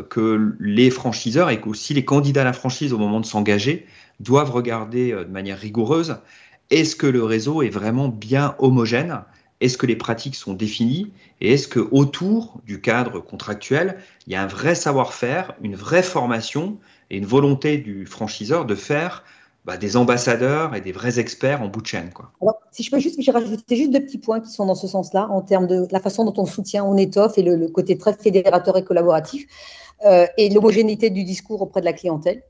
que 0.10 0.56
les 0.60 0.90
franchiseurs 0.90 1.50
et 1.50 1.62
aussi 1.66 1.94
les 1.94 2.04
candidats 2.04 2.42
à 2.42 2.44
la 2.44 2.52
franchise 2.52 2.92
au 2.92 2.98
moment 2.98 3.22
de 3.22 3.26
s'engager 3.26 3.86
doivent 4.20 4.52
regarder 4.52 5.14
euh, 5.14 5.24
de 5.24 5.32
manière 5.32 5.58
rigoureuse 5.58 6.18
est-ce 6.74 6.96
que 6.96 7.08
le 7.08 7.24
réseau 7.24 7.62
est 7.62 7.70
vraiment 7.70 8.08
bien 8.08 8.56
homogène? 8.58 9.22
Est-ce 9.62 9.78
que 9.78 9.86
les 9.86 9.96
pratiques 9.96 10.36
sont 10.36 10.54
définies? 10.54 11.12
Et 11.40 11.54
est-ce 11.54 11.68
que 11.68 11.80
autour 11.92 12.62
du 12.66 12.82
cadre 12.82 13.20
contractuel, 13.20 14.00
il 14.26 14.34
y 14.34 14.36
a 14.36 14.42
un 14.42 14.48
vrai 14.48 14.74
savoir-faire, 14.74 15.54
une 15.62 15.76
vraie 15.76 16.02
formation 16.02 16.80
et 17.14 17.18
une 17.18 17.26
volonté 17.26 17.78
du 17.78 18.08
franchiseur 18.08 18.66
de 18.66 18.74
faire 18.74 19.24
bah, 19.66 19.78
des 19.78 19.96
ambassadeurs 19.96 20.76
et 20.76 20.82
des 20.82 20.92
vrais 20.92 21.20
experts 21.20 21.62
en 21.62 21.68
bout 21.68 21.82
de 21.82 21.88
chaîne. 21.88 22.10
Quoi. 22.12 22.32
Si 22.72 22.82
je 22.82 22.90
peux 22.90 23.00
juste, 23.00 23.22
j'ai 23.22 23.32
rajouté 23.32 23.76
juste 23.76 23.92
deux 23.92 24.02
petits 24.02 24.18
points 24.18 24.42
qui 24.42 24.50
sont 24.50 24.66
dans 24.66 24.76
ce 24.76 24.88
sens-là, 24.88 25.28
en 25.30 25.42
termes 25.42 25.68
de 25.68 25.88
la 25.92 26.00
façon 26.00 26.26
dont 26.26 26.34
on 26.38 26.46
soutient, 26.48 26.84
on 26.84 26.98
étoffe 26.98 27.38
et 27.38 27.44
le, 27.44 27.68
côté 27.68 27.98
très 27.98 28.14
fédérateur 28.14 28.76
et 28.78 28.84
collaboratif, 28.84 29.46
euh, 30.06 30.26
et 30.38 30.50
l'homogénéité 30.50 31.12
du 31.12 31.24
discours 31.24 31.62
auprès 31.62 31.82
de 31.82 31.86
la 31.86 31.94
clientèle. 31.94 32.42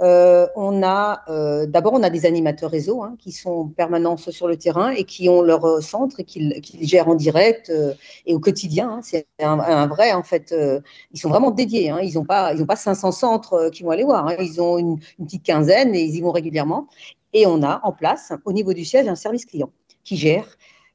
Euh, 0.00 0.48
on 0.56 0.82
a 0.82 1.22
euh, 1.28 1.66
d'abord 1.66 1.92
on 1.92 2.02
a 2.02 2.10
des 2.10 2.26
animateurs 2.26 2.70
réseau 2.70 3.02
hein, 3.02 3.14
qui 3.18 3.30
sont 3.30 3.68
permanents 3.68 4.16
sur 4.16 4.48
le 4.48 4.56
terrain 4.56 4.90
et 4.90 5.04
qui 5.04 5.28
ont 5.28 5.42
leur 5.42 5.64
euh, 5.64 5.80
centre 5.80 6.18
et 6.18 6.24
qui, 6.24 6.60
gèrent 6.80 7.08
en 7.08 7.14
direct 7.14 7.70
et 8.26 8.34
au 8.34 8.40
quotidien. 8.40 8.90
Hein. 8.90 9.00
c'est 9.02 9.26
un, 9.38 9.86
vrai 9.86 10.12
en 10.12 10.22
fait. 10.22 10.54
ils 11.12 11.20
sont 11.20 11.28
vraiment 11.28 11.50
dédiés. 11.50 11.90
Hein. 11.90 12.00
ils 12.02 12.14
n'ont 12.14 12.24
pas 12.24 12.52
ils 12.54 12.62
ont 12.62 12.66
pas 12.66 12.76
500 12.76 13.12
centres 13.12 13.70
qui 13.70 13.82
vont 13.82 13.90
aller 13.90 14.04
voir. 14.04 14.32
ils 14.40 14.60
ont 14.60 14.78
une, 14.78 14.98
petite 15.24 15.44
quinzaine 15.44 15.94
et 15.94 16.02
ils 16.02 16.16
y 16.16 16.20
vont 16.20 16.32
régulièrement. 16.32 16.88
Et 17.32 17.46
on 17.46 17.62
a 17.62 17.80
en 17.84 17.92
place 17.92 18.32
au 18.44 18.52
niveau 18.52 18.72
du 18.72 18.84
siège 18.84 19.06
un 19.08 19.14
service 19.14 19.46
client 19.46 19.70
qui 20.04 20.16
gère 20.16 20.46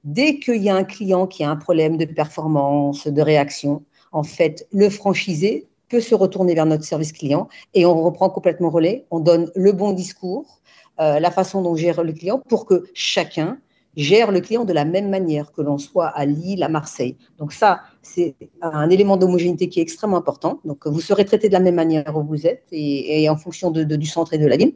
dès 0.03 0.39
qu'il 0.39 0.61
y 0.61 0.69
a 0.69 0.75
un 0.75 0.83
client 0.83 1.27
qui 1.27 1.43
a 1.43 1.49
un 1.49 1.55
problème 1.55 1.97
de 1.97 2.05
performance, 2.05 3.07
de 3.07 3.21
réaction. 3.21 3.83
En 4.11 4.23
fait, 4.23 4.67
le 4.71 4.89
franchisé 4.89 5.67
peut 5.89 6.01
se 6.01 6.15
retourner 6.15 6.55
vers 6.55 6.65
notre 6.65 6.83
service 6.83 7.11
client 7.11 7.47
et 7.73 7.85
on 7.85 8.01
reprend 8.03 8.29
complètement 8.29 8.69
relais, 8.69 9.05
on 9.11 9.19
donne 9.19 9.51
le 9.55 9.71
bon 9.71 9.93
discours, 9.93 10.61
euh, 10.99 11.19
la 11.19 11.31
façon 11.31 11.61
dont 11.61 11.75
gère 11.75 12.03
le 12.03 12.13
client 12.13 12.41
pour 12.47 12.65
que 12.65 12.85
chacun 12.93 13.59
gère 13.95 14.31
le 14.31 14.41
client 14.41 14.63
de 14.63 14.73
la 14.73 14.85
même 14.85 15.09
manière, 15.09 15.51
que 15.51 15.61
l'on 15.61 15.79
soit 15.79 16.07
à 16.07 16.25
Lille, 16.25 16.61
à 16.61 16.69
Marseille. 16.69 17.17
Donc 17.39 17.51
ça, 17.51 17.81
c'est 18.03 18.35
un 18.61 18.89
élément 18.89 19.17
d'homogénéité 19.17 19.69
qui 19.69 19.79
est 19.79 19.83
extrêmement 19.83 20.17
important. 20.17 20.59
Donc 20.65 20.85
vous 20.85 21.01
serez 21.01 21.25
traité 21.25 21.47
de 21.47 21.53
la 21.53 21.59
même 21.59 21.75
manière 21.75 22.15
où 22.15 22.23
vous 22.23 22.45
êtes 22.45 22.63
et, 22.71 23.27
en 23.27 23.35
fonction 23.35 23.71
du 23.71 24.05
centre 24.05 24.33
et 24.33 24.37
de 24.37 24.45
la 24.45 24.55
ville. 24.55 24.73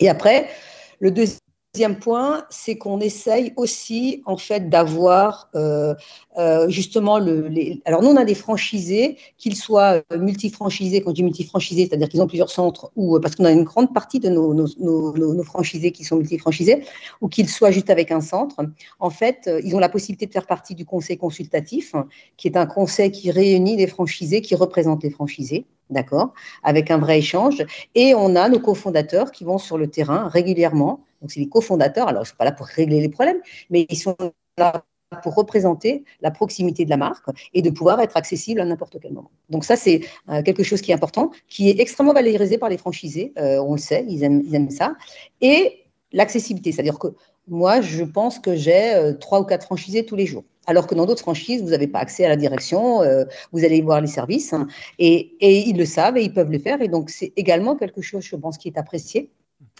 Et 0.00 0.08
après, 0.08 0.48
le 0.98 1.12
deuxième 1.12 1.38
Deuxième 1.74 1.98
point, 1.98 2.46
c'est 2.48 2.78
qu'on 2.78 2.98
essaye 2.98 3.52
aussi 3.56 4.22
en 4.24 4.38
fait 4.38 4.70
d'avoir 4.70 5.50
euh, 5.54 5.94
euh, 6.38 6.66
justement 6.70 7.18
le. 7.18 7.50
Alors 7.84 8.02
nous 8.02 8.08
on 8.08 8.16
a 8.16 8.24
des 8.24 8.34
franchisés, 8.34 9.18
qu'ils 9.36 9.54
soient 9.54 10.02
euh, 10.10 10.18
multifranchisés. 10.18 11.02
Quand 11.02 11.10
je 11.10 11.16
dis 11.16 11.22
multifranchisés, 11.24 11.86
c'est-à-dire 11.86 12.08
qu'ils 12.08 12.22
ont 12.22 12.26
plusieurs 12.26 12.50
centres, 12.50 12.90
ou 12.96 13.20
parce 13.20 13.36
qu'on 13.36 13.44
a 13.44 13.52
une 13.52 13.64
grande 13.64 13.92
partie 13.92 14.18
de 14.18 14.30
nos, 14.30 14.54
nos, 14.54 14.66
nos, 14.78 15.34
nos 15.34 15.42
franchisés 15.42 15.92
qui 15.92 16.04
sont 16.04 16.16
multifranchisés, 16.16 16.84
ou 17.20 17.28
qu'ils 17.28 17.50
soient 17.50 17.70
juste 17.70 17.90
avec 17.90 18.10
un 18.12 18.22
centre. 18.22 18.56
En 18.98 19.10
fait, 19.10 19.50
ils 19.62 19.76
ont 19.76 19.78
la 19.78 19.90
possibilité 19.90 20.26
de 20.26 20.32
faire 20.32 20.46
partie 20.46 20.74
du 20.74 20.86
conseil 20.86 21.18
consultatif, 21.18 21.94
qui 22.38 22.48
est 22.48 22.56
un 22.56 22.66
conseil 22.66 23.10
qui 23.12 23.30
réunit 23.30 23.76
les 23.76 23.86
franchisés, 23.86 24.40
qui 24.40 24.54
représente 24.54 25.02
les 25.02 25.10
franchisés 25.10 25.66
d'accord, 25.90 26.32
avec 26.62 26.90
un 26.90 26.98
vrai 26.98 27.18
échange. 27.18 27.64
Et 27.94 28.14
on 28.14 28.36
a 28.36 28.48
nos 28.48 28.60
cofondateurs 28.60 29.30
qui 29.32 29.44
vont 29.44 29.58
sur 29.58 29.78
le 29.78 29.88
terrain 29.88 30.28
régulièrement. 30.28 31.00
Donc, 31.20 31.32
c'est 31.32 31.40
les 31.40 31.48
cofondateurs. 31.48 32.08
Alors, 32.08 32.22
ils 32.22 32.26
ne 32.26 32.28
sont 32.28 32.36
pas 32.36 32.44
là 32.44 32.52
pour 32.52 32.66
régler 32.66 33.00
les 33.00 33.08
problèmes, 33.08 33.40
mais 33.70 33.86
ils 33.88 33.98
sont 33.98 34.16
là 34.56 34.84
pour 35.22 35.34
représenter 35.34 36.04
la 36.20 36.30
proximité 36.30 36.84
de 36.84 36.90
la 36.90 36.96
marque 36.96 37.26
et 37.54 37.62
de 37.62 37.70
pouvoir 37.70 38.00
être 38.00 38.16
accessible 38.16 38.60
à 38.60 38.64
n'importe 38.64 38.98
quel 39.00 39.12
moment. 39.12 39.30
Donc 39.48 39.64
ça, 39.64 39.76
c'est 39.76 40.02
euh, 40.28 40.42
quelque 40.42 40.62
chose 40.62 40.80
qui 40.80 40.90
est 40.90 40.94
important, 40.94 41.30
qui 41.48 41.70
est 41.70 41.80
extrêmement 41.80 42.12
valorisé 42.12 42.58
par 42.58 42.68
les 42.68 42.78
franchisés, 42.78 43.32
euh, 43.38 43.58
on 43.58 43.72
le 43.72 43.78
sait, 43.78 44.04
ils 44.08 44.22
aiment, 44.24 44.70
ça. 44.70 44.94
Et 45.40 45.84
l'accessibilité, 46.12 46.72
c'est-à-dire 46.72 46.98
que 46.98 47.08
moi, 47.46 47.80
je 47.80 48.04
pense 48.04 48.38
que 48.38 48.54
j'ai 48.54 48.94
euh, 48.94 49.14
trois 49.14 49.40
ou 49.40 49.44
quatre 49.44 49.64
franchisés 49.64 50.04
tous 50.04 50.16
les 50.16 50.26
jours 50.26 50.44
alors 50.68 50.86
que 50.86 50.94
dans 50.94 51.06
d'autres 51.06 51.22
franchises, 51.22 51.62
vous 51.62 51.70
n'avez 51.70 51.88
pas 51.88 51.98
accès 51.98 52.26
à 52.26 52.28
la 52.28 52.36
direction, 52.36 53.02
euh, 53.02 53.24
vous 53.52 53.64
allez 53.64 53.80
voir 53.80 54.02
les 54.02 54.06
services, 54.06 54.52
hein, 54.52 54.68
et, 54.98 55.34
ils 55.40 55.76
le 55.76 55.86
savent 55.86 56.18
et 56.18 56.22
ils 56.22 56.32
peuvent 56.32 56.50
le 56.50 56.58
faire. 56.58 56.82
Et 56.82 56.88
donc, 56.88 57.08
c'est 57.08 57.32
également 57.36 57.74
quelque 57.74 58.02
chose, 58.02 58.22
je 58.22 58.36
pense, 58.36 58.58
qui 58.58 58.68
est 58.68 58.78
apprécié. 58.78 59.30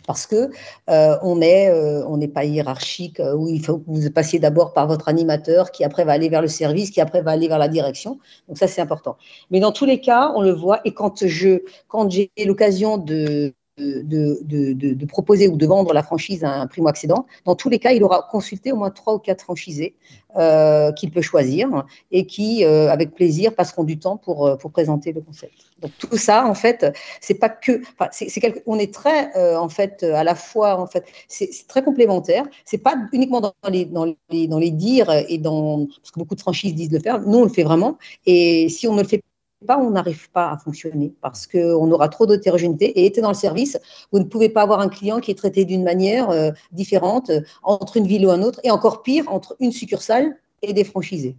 Parce 0.07 0.27
que 0.27 0.51
euh, 0.88 1.18
on 1.22 1.42
euh, 1.42 2.03
on 2.07 2.16
n'est 2.16 2.29
pas 2.29 2.44
hiérarchique 2.44 3.20
où 3.37 3.48
il 3.48 3.62
faut 3.62 3.79
que 3.79 3.85
vous 3.87 4.11
passiez 4.11 4.38
d'abord 4.38 4.72
par 4.72 4.87
votre 4.87 5.09
animateur, 5.09 5.70
qui 5.70 5.85
après 5.85 6.05
va 6.05 6.12
aller 6.12 6.31
vers 6.31 6.40
le 6.40 6.48
service, 6.48 6.90
qui 6.90 7.01
après 7.03 7.20
va 7.20 7.33
aller 7.33 7.48
vers 7.48 7.59
la 7.59 7.68
direction. 7.68 8.18
Donc 8.48 8.57
ça 8.57 8.68
c'est 8.68 8.81
important. 8.81 9.18
Mais 9.51 9.61
dans 9.61 9.72
tous 9.72 9.85
les 9.85 10.01
cas, 10.01 10.33
on 10.35 10.40
le 10.40 10.53
voit. 10.53 10.81
Et 10.87 10.94
quand 10.94 11.27
je, 11.27 11.62
quand 11.88 12.11
j'ai 12.11 12.31
l'occasion 12.46 12.96
de 12.96 13.53
de, 13.79 15.05
proposer 15.07 15.49
ou 15.49 15.57
de 15.57 15.67
vendre 15.67 15.93
la 15.93 16.03
franchise 16.03 16.45
à 16.45 16.53
un 16.61 16.67
primo-accédant, 16.67 17.27
dans 17.45 17.55
tous 17.55 17.69
les 17.69 17.79
cas, 17.79 17.93
il 17.93 18.03
aura 18.03 18.27
consulté 18.31 18.73
au 18.73 18.77
moins 18.77 18.91
trois 18.91 19.14
ou 19.14 19.19
quatre 19.19 19.43
franchisés 19.43 19.95
euh, 20.37 20.93
qu'il 20.93 21.11
peut 21.11 21.23
choisir 21.23 21.85
et 22.12 22.27
qui, 22.27 22.64
euh, 22.64 22.91
avec 22.91 23.14
plaisir, 23.14 23.55
passeront 23.55 23.85
du 23.85 23.99
temps 23.99 24.17
pour, 24.17 24.47
euh, 24.47 24.57
pour 24.57 24.71
présenter 24.71 25.12
le 25.12 25.21
concept. 25.21 25.55
Donc 25.81 25.93
tout 25.99 26.17
ça, 26.17 26.47
en 26.47 26.55
fait, 26.55 26.87
c'est 27.21 27.35
pas 27.35 27.49
que, 27.49 27.81
c'est, 28.11 28.62
on 28.67 28.79
est 28.79 28.93
très, 28.93 29.57
en 29.57 29.69
fait, 29.69 30.03
à 30.03 30.25
la 30.25 30.35
fois, 30.35 30.79
en 30.79 30.87
fait, 30.87 31.05
c'est, 31.29 31.49
très 31.69 31.83
complémentaire. 31.83 32.45
C'est 32.64 32.79
pas 32.79 32.97
uniquement 33.12 33.41
dans 33.41 33.55
les, 33.71 33.85
dans 33.85 34.05
les, 34.31 34.49
dans 34.49 34.59
les 34.59 34.71
dires 34.71 35.11
et 35.29 35.38
dans, 35.38 35.87
parce 35.87 36.11
que 36.11 36.19
beaucoup 36.19 36.35
de 36.35 36.41
franchises 36.41 36.75
disent 36.75 36.93
le 36.93 37.01
faire. 37.01 37.21
Nous, 37.21 37.38
on 37.38 37.45
le 37.45 37.49
fait 37.49 37.62
vraiment. 37.62 37.97
Et 38.27 38.69
si 38.69 38.87
on 38.88 38.95
ne 38.95 39.03
le 39.03 39.09
fait 39.09 39.23
pas, 39.66 39.79
on 39.79 39.90
n'arrive 39.90 40.31
pas 40.31 40.51
à 40.51 40.57
fonctionner 40.57 41.12
parce 41.21 41.47
qu'on 41.47 41.90
aura 41.90 42.09
trop 42.09 42.27
d'hétérogénéité. 42.27 42.87
Et 42.99 43.07
était 43.07 43.21
dans 43.21 43.29
le 43.29 43.35
service, 43.35 43.79
vous 44.12 44.18
ne 44.18 44.25
pouvez 44.25 44.49
pas 44.49 44.62
avoir 44.62 44.81
un 44.81 44.88
client 44.88 45.21
qui 45.21 45.31
est 45.31 45.35
traité 45.35 45.64
d'une 45.64 45.83
manière 45.83 46.31
euh, 46.31 46.51
différente 46.73 47.31
euh, 47.31 47.40
entre 47.62 47.97
une 47.97 48.07
ville 48.07 48.27
ou 48.27 48.31
un 48.31 48.42
autre, 48.42 48.61
et 48.64 48.71
encore 48.71 49.03
pire, 49.03 49.25
entre 49.29 49.57
une 49.61 49.73
succursale 49.73 50.37
et 50.62 50.73
des 50.73 50.85
franchisés. 50.85 51.37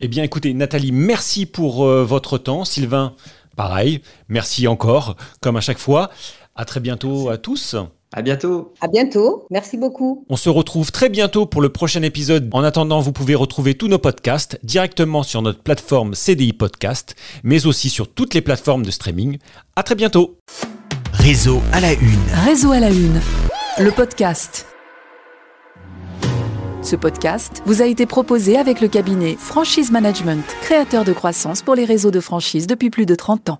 Eh 0.00 0.08
bien, 0.08 0.22
écoutez, 0.22 0.52
Nathalie, 0.52 0.92
merci 0.92 1.46
pour 1.46 1.84
euh, 1.84 2.04
votre 2.04 2.38
temps. 2.38 2.64
Sylvain, 2.64 3.14
pareil, 3.56 4.02
merci 4.28 4.68
encore, 4.68 5.16
comme 5.40 5.56
à 5.56 5.60
chaque 5.60 5.78
fois. 5.78 6.10
À 6.54 6.64
très 6.64 6.80
bientôt 6.80 7.28
à 7.28 7.38
tous. 7.38 7.76
À 8.16 8.22
bientôt. 8.22 8.72
À 8.80 8.88
bientôt. 8.88 9.46
Merci 9.50 9.76
beaucoup. 9.76 10.24
On 10.30 10.36
se 10.36 10.48
retrouve 10.48 10.90
très 10.90 11.10
bientôt 11.10 11.44
pour 11.44 11.60
le 11.60 11.68
prochain 11.68 12.00
épisode. 12.00 12.48
En 12.52 12.64
attendant, 12.64 13.00
vous 13.00 13.12
pouvez 13.12 13.34
retrouver 13.34 13.74
tous 13.74 13.88
nos 13.88 13.98
podcasts 13.98 14.58
directement 14.62 15.22
sur 15.22 15.42
notre 15.42 15.62
plateforme 15.62 16.14
CDI 16.14 16.54
Podcast, 16.54 17.14
mais 17.44 17.66
aussi 17.66 17.90
sur 17.90 18.08
toutes 18.08 18.32
les 18.32 18.40
plateformes 18.40 18.86
de 18.86 18.90
streaming. 18.90 19.36
À 19.76 19.82
très 19.82 19.96
bientôt. 19.96 20.38
Réseau 21.12 21.60
à 21.74 21.80
la 21.80 21.92
une. 21.92 22.24
Réseau 22.46 22.72
à 22.72 22.80
la 22.80 22.88
une. 22.88 23.20
Le 23.78 23.90
podcast. 23.90 24.66
Ce 26.80 26.96
podcast 26.96 27.62
vous 27.66 27.82
a 27.82 27.84
été 27.84 28.06
proposé 28.06 28.56
avec 28.56 28.80
le 28.80 28.88
cabinet 28.88 29.36
Franchise 29.38 29.90
Management, 29.90 30.42
créateur 30.62 31.04
de 31.04 31.12
croissance 31.12 31.60
pour 31.60 31.74
les 31.74 31.84
réseaux 31.84 32.10
de 32.10 32.20
franchise 32.20 32.66
depuis 32.66 32.88
plus 32.88 33.04
de 33.04 33.14
30 33.14 33.50
ans. 33.50 33.58